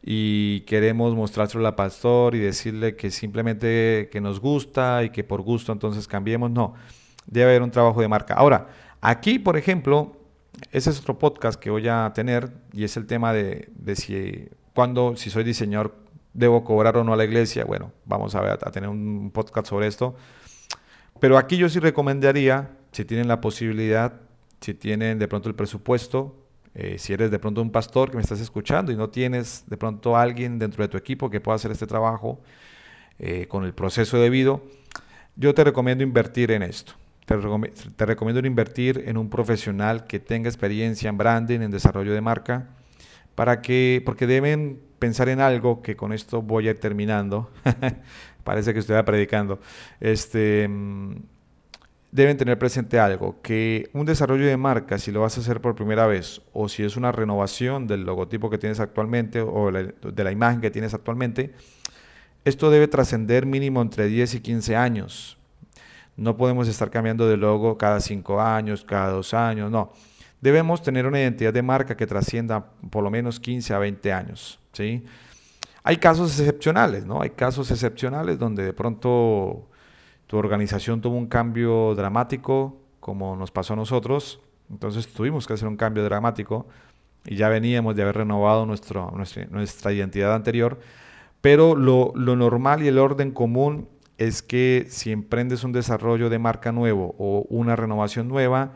y 0.00 0.61
queremos 0.61 1.12
mostrárselo 1.16 1.66
al 1.66 1.74
pastor 1.74 2.37
y 2.37 2.38
decirle 2.38 2.94
que 2.94 3.11
simplemente 3.11 4.09
que 4.12 4.20
nos 4.20 4.38
gusta 4.38 5.02
y 5.02 5.11
que 5.11 5.24
por 5.24 5.42
gusto 5.42 5.72
entonces 5.72 6.07
cambiemos. 6.07 6.52
No, 6.52 6.74
debe 7.26 7.50
haber 7.50 7.62
un 7.62 7.72
trabajo 7.72 8.00
de 8.00 8.07
marca. 8.07 8.35
Ahora, 8.35 8.68
aquí, 9.00 9.40
por 9.40 9.57
ejemplo, 9.57 10.16
ese 10.70 10.90
es 10.90 11.00
otro 11.00 11.18
podcast 11.18 11.59
que 11.59 11.70
voy 11.70 11.88
a 11.88 12.12
tener 12.14 12.52
y 12.72 12.85
es 12.85 12.96
el 12.96 13.07
tema 13.07 13.33
de, 13.33 13.68
si 13.96 14.48
cuando, 14.74 15.16
si 15.16 15.30
soy 15.30 15.44
diseñador, 15.44 15.94
debo 16.32 16.64
cobrar 16.64 16.96
o 16.96 17.04
no 17.04 17.14
a 17.14 17.16
la 17.16 17.24
iglesia. 17.24 17.64
Bueno, 17.64 17.92
vamos 18.04 18.34
a, 18.34 18.40
ver, 18.40 18.58
a 18.60 18.70
tener 18.70 18.90
un 18.90 19.30
podcast 19.32 19.68
sobre 19.68 19.87
esto. 19.87 20.16
Pero 21.20 21.38
aquí 21.38 21.56
yo 21.56 21.68
sí 21.68 21.78
recomendaría, 21.78 22.76
si 22.92 23.04
tienen 23.04 23.28
la 23.28 23.40
posibilidad, 23.40 24.20
si 24.60 24.74
tienen 24.74 25.18
de 25.18 25.28
pronto 25.28 25.48
el 25.48 25.54
presupuesto, 25.54 26.37
eh, 26.74 26.98
si 26.98 27.12
eres 27.12 27.30
de 27.30 27.38
pronto 27.38 27.62
un 27.62 27.70
pastor 27.70 28.10
que 28.10 28.16
me 28.16 28.22
estás 28.22 28.40
escuchando 28.40 28.90
y 28.90 28.96
no 28.96 29.10
tienes 29.10 29.64
de 29.68 29.76
pronto 29.76 30.16
alguien 30.16 30.58
dentro 30.58 30.82
de 30.82 30.88
tu 30.88 30.96
equipo 30.96 31.30
que 31.30 31.40
pueda 31.40 31.54
hacer 31.54 31.70
este 31.70 31.87
trabajo 31.87 32.40
eh, 33.20 33.46
con 33.46 33.64
el 33.64 33.74
proceso 33.74 34.18
debido, 34.18 34.62
yo 35.37 35.54
te 35.54 35.62
recomiendo 35.62 36.02
invertir 36.02 36.50
en 36.50 36.62
esto. 36.62 36.94
Te, 37.26 37.37
te, 37.96 38.06
recomiendo 38.06 38.44
invertir 38.46 39.04
en 39.06 39.16
un 39.16 39.30
profesional 39.30 40.06
que 40.06 40.18
tenga 40.18 40.48
experiencia 40.48 41.08
en 41.08 41.16
branding, 41.16 41.60
en 41.60 41.70
desarrollo 41.70 42.12
de 42.12 42.20
marca, 42.20 42.68
para 43.35 43.61
que, 43.62 44.03
porque 44.05 44.27
deben 44.27 44.81
pensar 44.99 45.29
en 45.29 45.40
algo 45.40 45.83
que 45.83 45.97
con 45.97 46.12
esto 46.12 46.42
voy 46.42 46.68
a 46.68 46.70
ir 46.70 46.81
terminando. 46.81 47.51
Parece 48.44 48.73
que 48.73 48.81
estoy 48.81 49.03
predicando. 49.03 49.59
Este, 50.01 50.68
mm, 50.68 51.14
deben 52.14 52.37
tener 52.37 52.59
presente 52.59 53.01
algo, 53.01 53.40
que 53.42 53.90
un 53.92 54.07
desarrollo 54.07 54.47
de 54.47 54.57
marca, 54.57 54.99
si 54.99 55.11
lo 55.11 55.23
vas 55.23 55.37
a 55.37 55.40
hacer 55.40 55.61
por 55.61 55.75
primera 55.75 56.07
vez, 56.07 56.42
o 56.53 56.68
si 56.68 56.85
es 56.85 56.97
una 56.97 57.11
renovación 57.11 57.88
del 57.88 58.05
logotipo 58.05 58.51
que 58.51 58.59
tienes 58.59 58.79
actualmente, 58.79 59.40
o 59.40 59.73
de 59.73 60.25
la 60.25 60.31
imagen 60.31 60.61
que 60.61 60.70
tienes 60.70 60.94
actualmente, 60.94 61.53
esto 62.44 62.70
debe 62.70 62.87
trascender 62.87 63.47
mínimo 63.47 63.83
entre 63.83 64.07
10 64.07 64.35
y 64.35 64.40
15 64.40 64.77
años. 64.77 65.38
No 66.16 66.37
podemos 66.37 66.68
estar 66.68 66.88
cambiando 66.88 67.27
de 67.27 67.37
logo 67.37 67.77
cada 67.79 67.99
5 67.99 68.40
años, 68.40 68.85
cada 68.85 69.11
2 69.11 69.35
años, 69.35 69.70
no. 69.73 69.92
Debemos 70.44 70.83
tener 70.83 71.07
una 71.07 71.18
identidad 71.18 71.54
de 71.54 71.62
marca 71.62 71.96
que 71.96 72.07
trascienda 72.07 72.66
por 72.90 73.02
lo 73.02 73.11
menos 73.11 73.40
15 73.40 73.72
a 73.72 73.78
20 73.78 74.12
años. 74.12 74.61
¿sí? 74.74 75.02
Hay 75.83 75.96
casos 75.96 76.38
excepcionales, 76.38 77.07
¿no? 77.07 77.22
Hay 77.22 77.30
casos 77.30 77.70
excepcionales 77.70 78.38
donde 78.38 78.62
de 78.62 78.74
pronto 78.74 79.66
tu 80.26 80.37
organización 80.37 81.00
tuvo 81.00 81.16
un 81.16 81.28
cambio 81.28 81.94
dramático, 81.94 82.76
como 83.00 83.37
nos 83.37 83.50
pasó 83.50 83.72
a 83.72 83.76
nosotros. 83.76 84.38
Entonces 84.70 85.09
tuvimos 85.09 85.46
que 85.46 85.54
hacer 85.54 85.66
un 85.66 85.78
cambio 85.78 86.04
dramático 86.04 86.66
y 87.24 87.37
ya 87.37 87.48
veníamos 87.48 87.96
de 87.96 88.02
haber 88.02 88.16
renovado 88.16 88.66
nuestro, 88.66 89.14
nuestra, 89.50 89.94
identidad 89.94 90.35
anterior. 90.35 90.78
Pero 91.40 91.74
lo, 91.74 92.12
normal 92.14 92.83
y 92.83 92.88
el 92.88 92.98
orden 92.98 93.30
común 93.30 93.88
es 94.18 94.42
que 94.42 94.85
si 94.90 95.11
emprendes 95.11 95.64
un 95.64 95.72
desarrollo 95.72 96.28
de 96.28 96.38
marca 96.38 96.70
nuevo 96.70 97.14
o 97.16 97.46
una 97.48 97.76
renovación 97.76 98.28
nueva, 98.28 98.74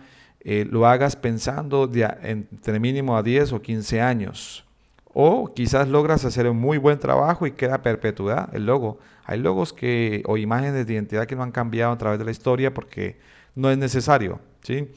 eh, 0.50 0.64
lo 0.64 0.86
hagas 0.86 1.14
pensando 1.14 1.86
de 1.86 2.08
entre 2.22 2.80
mínimo 2.80 3.18
a 3.18 3.22
10 3.22 3.52
o 3.52 3.60
15 3.60 4.00
años. 4.00 4.64
O 5.04 5.52
quizás 5.52 5.88
logras 5.88 6.24
hacer 6.24 6.48
un 6.48 6.56
muy 6.56 6.78
buen 6.78 6.98
trabajo 6.98 7.46
y 7.46 7.52
queda 7.52 7.82
perpetuidad 7.82 8.48
el 8.54 8.64
logo. 8.64 8.98
Hay 9.26 9.40
logos 9.40 9.74
que, 9.74 10.22
o 10.24 10.38
imágenes 10.38 10.86
de 10.86 10.94
identidad 10.94 11.26
que 11.26 11.36
no 11.36 11.42
han 11.42 11.52
cambiado 11.52 11.92
a 11.92 11.98
través 11.98 12.18
de 12.18 12.24
la 12.24 12.30
historia 12.30 12.72
porque 12.72 13.18
no 13.54 13.70
es 13.70 13.76
necesario. 13.76 14.40
¿sí? 14.62 14.88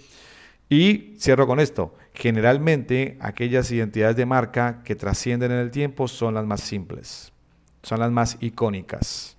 Y 0.69 1.17
cierro 1.19 1.45
con 1.47 1.59
esto. 1.59 1.93
Generalmente 2.13 3.17
aquellas 3.19 3.69
identidades 3.71 4.15
de 4.15 4.25
marca 4.25 4.81
que 4.85 4.95
trascienden 4.95 5.51
en 5.51 5.57
el 5.57 5.69
tiempo 5.69 6.07
son 6.07 6.33
las 6.33 6.45
más 6.45 6.61
simples, 6.61 7.33
son 7.83 7.99
las 7.99 8.09
más 8.09 8.37
icónicas. 8.39 9.35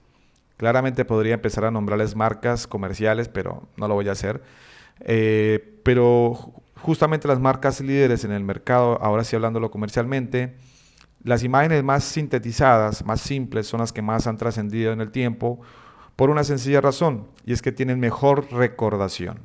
Claramente 0.58 1.06
podría 1.06 1.32
empezar 1.32 1.64
a 1.64 1.70
nombrarles 1.70 2.14
marcas 2.14 2.66
comerciales, 2.66 3.30
pero 3.30 3.66
no 3.78 3.88
lo 3.88 3.94
voy 3.94 4.10
a 4.10 4.12
hacer. 4.12 4.42
Eh, 5.04 5.80
pero 5.82 6.54
justamente 6.76 7.28
las 7.28 7.40
marcas 7.40 7.80
líderes 7.80 8.24
en 8.24 8.32
el 8.32 8.44
mercado, 8.44 9.00
ahora 9.02 9.24
sí 9.24 9.36
hablándolo 9.36 9.70
comercialmente, 9.70 10.56
las 11.22 11.44
imágenes 11.44 11.84
más 11.84 12.04
sintetizadas, 12.04 13.04
más 13.04 13.20
simples, 13.20 13.66
son 13.66 13.80
las 13.80 13.92
que 13.92 14.02
más 14.02 14.26
han 14.26 14.36
trascendido 14.36 14.92
en 14.92 15.00
el 15.00 15.10
tiempo 15.10 15.60
por 16.16 16.30
una 16.30 16.44
sencilla 16.44 16.80
razón, 16.80 17.28
y 17.44 17.52
es 17.52 17.62
que 17.62 17.72
tienen 17.72 18.00
mejor 18.00 18.52
recordación. 18.52 19.40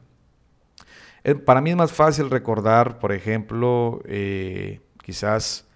Eh, 1.23 1.35
para 1.35 1.61
mí 1.61 1.69
es 1.69 1.75
más 1.75 1.91
fácil 1.91 2.29
recordar, 2.29 2.99
por 2.99 3.11
ejemplo, 3.11 4.01
eh, 4.05 4.81
quizás 5.03 5.67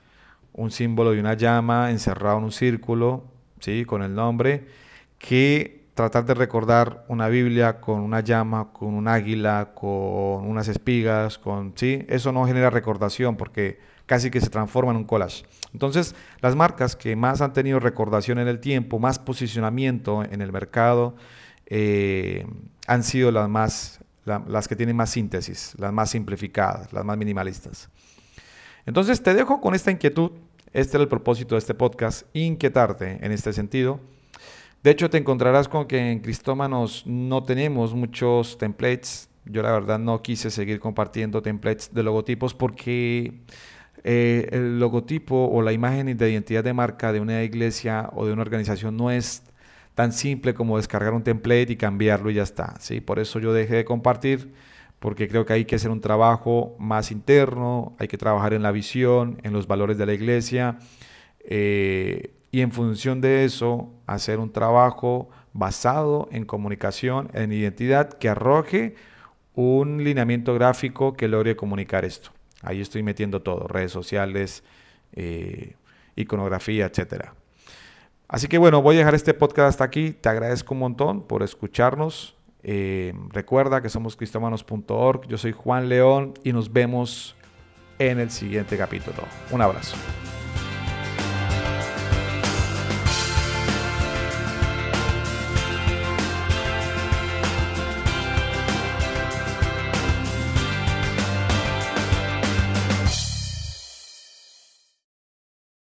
un 0.53 0.71
símbolo 0.71 1.11
de 1.11 1.19
una 1.19 1.35
llama 1.35 1.91
encerrado 1.91 2.39
en 2.39 2.45
un 2.45 2.51
círculo, 2.51 3.23
¿sí? 3.59 3.85
con 3.85 4.03
el 4.03 4.13
nombre, 4.13 4.67
que 5.17 5.80
tratar 5.93 6.25
de 6.25 6.33
recordar 6.33 7.03
una 7.07 7.27
Biblia 7.27 7.81
con 7.81 8.01
una 8.01 8.21
llama, 8.21 8.71
con 8.71 8.93
un 8.93 9.07
águila, 9.07 9.71
con 9.75 10.47
unas 10.47 10.67
espigas, 10.67 11.37
con 11.37 11.73
sí, 11.75 12.05
eso 12.07 12.31
no 12.31 12.45
genera 12.45 12.69
recordación 12.69 13.35
porque 13.35 13.79
casi 14.05 14.31
que 14.31 14.41
se 14.41 14.49
transforma 14.49 14.91
en 14.91 14.97
un 14.97 15.03
collage. 15.05 15.43
Entonces, 15.73 16.15
las 16.41 16.55
marcas 16.55 16.95
que 16.95 17.15
más 17.15 17.41
han 17.41 17.53
tenido 17.53 17.79
recordación 17.79 18.39
en 18.39 18.47
el 18.47 18.59
tiempo, 18.59 18.99
más 18.99 19.19
posicionamiento 19.19 20.23
en 20.23 20.41
el 20.41 20.51
mercado, 20.51 21.15
eh, 21.65 22.45
han 22.87 23.03
sido 23.03 23.31
las 23.31 23.47
más 23.49 23.99
las 24.23 24.67
que 24.67 24.75
tienen 24.75 24.95
más 24.95 25.09
síntesis, 25.09 25.73
las 25.79 25.91
más 25.91 26.11
simplificadas, 26.11 26.93
las 26.93 27.03
más 27.03 27.17
minimalistas. 27.17 27.89
Entonces, 28.85 29.23
te 29.23 29.33
dejo 29.33 29.59
con 29.59 29.73
esta 29.73 29.89
inquietud. 29.89 30.31
Este 30.73 30.97
era 30.97 31.03
el 31.03 31.09
propósito 31.09 31.55
de 31.55 31.59
este 31.59 31.73
podcast, 31.73 32.27
inquietarte 32.33 33.17
en 33.25 33.31
este 33.31 33.51
sentido 33.51 33.99
de 34.83 34.91
hecho, 34.91 35.09
te 35.09 35.17
encontrarás 35.17 35.67
con 35.67 35.85
que 35.87 36.11
en 36.11 36.19
Cristómanos 36.19 37.03
no 37.05 37.43
tenemos 37.43 37.93
muchos 37.93 38.57
templates. 38.57 39.29
Yo 39.45 39.61
la 39.61 39.71
verdad 39.71 39.99
no 39.99 40.21
quise 40.21 40.49
seguir 40.49 40.79
compartiendo 40.79 41.41
templates 41.41 41.93
de 41.93 42.03
logotipos 42.03 42.53
porque 42.53 43.41
eh, 44.03 44.47
el 44.51 44.79
logotipo 44.79 45.49
o 45.51 45.61
la 45.61 45.71
imagen 45.71 46.17
de 46.17 46.31
identidad 46.31 46.63
de 46.63 46.73
marca 46.73 47.13
de 47.13 47.19
una 47.19 47.43
iglesia 47.43 48.09
o 48.13 48.25
de 48.25 48.33
una 48.33 48.41
organización 48.41 48.97
no 48.97 49.11
es 49.11 49.43
tan 49.93 50.11
simple 50.13 50.53
como 50.53 50.77
descargar 50.77 51.13
un 51.13 51.23
template 51.23 51.73
y 51.73 51.75
cambiarlo 51.75 52.31
y 52.31 52.35
ya 52.35 52.43
está. 52.43 52.75
¿sí? 52.79 53.01
Por 53.01 53.19
eso 53.19 53.39
yo 53.39 53.53
dejé 53.53 53.75
de 53.75 53.85
compartir 53.85 54.53
porque 54.99 55.27
creo 55.27 55.45
que 55.45 55.53
hay 55.53 55.65
que 55.65 55.75
hacer 55.75 55.91
un 55.91 56.01
trabajo 56.01 56.75
más 56.79 57.11
interno, 57.11 57.95
hay 57.99 58.07
que 58.07 58.17
trabajar 58.17 58.53
en 58.53 58.63
la 58.63 58.71
visión, 58.71 59.39
en 59.43 59.53
los 59.53 59.67
valores 59.67 59.97
de 59.97 60.05
la 60.05 60.13
iglesia. 60.13 60.77
Eh, 61.39 62.33
y 62.51 62.61
en 62.61 62.71
función 62.71 63.21
de 63.21 63.45
eso 63.45 63.89
hacer 64.07 64.39
un 64.39 64.51
trabajo 64.51 65.29
basado 65.53 66.27
en 66.31 66.45
comunicación, 66.45 67.29
en 67.33 67.51
identidad, 67.51 68.13
que 68.13 68.29
arroje 68.29 68.95
un 69.53 70.03
lineamiento 70.03 70.53
gráfico 70.53 71.13
que 71.13 71.27
logre 71.27 71.55
comunicar 71.55 72.05
esto. 72.05 72.31
Ahí 72.61 72.81
estoy 72.81 73.03
metiendo 73.03 73.41
todo, 73.41 73.67
redes 73.67 73.91
sociales, 73.91 74.63
eh, 75.13 75.75
iconografía, 76.15 76.85
etcétera. 76.85 77.33
Así 78.27 78.47
que 78.47 78.57
bueno, 78.57 78.81
voy 78.81 78.95
a 78.95 78.99
dejar 78.99 79.15
este 79.15 79.33
podcast 79.33 79.69
hasta 79.69 79.83
aquí. 79.83 80.11
Te 80.11 80.29
agradezco 80.29 80.73
un 80.73 80.79
montón 80.79 81.27
por 81.27 81.43
escucharnos. 81.43 82.37
Eh, 82.63 83.13
recuerda 83.29 83.81
que 83.81 83.89
somos 83.89 84.15
cristomanos.org. 84.15 85.27
Yo 85.27 85.37
soy 85.37 85.51
Juan 85.51 85.89
León 85.89 86.33
y 86.43 86.53
nos 86.53 86.71
vemos 86.71 87.35
en 87.99 88.19
el 88.19 88.31
siguiente 88.31 88.77
capítulo. 88.77 89.23
Un 89.51 89.61
abrazo. 89.61 89.97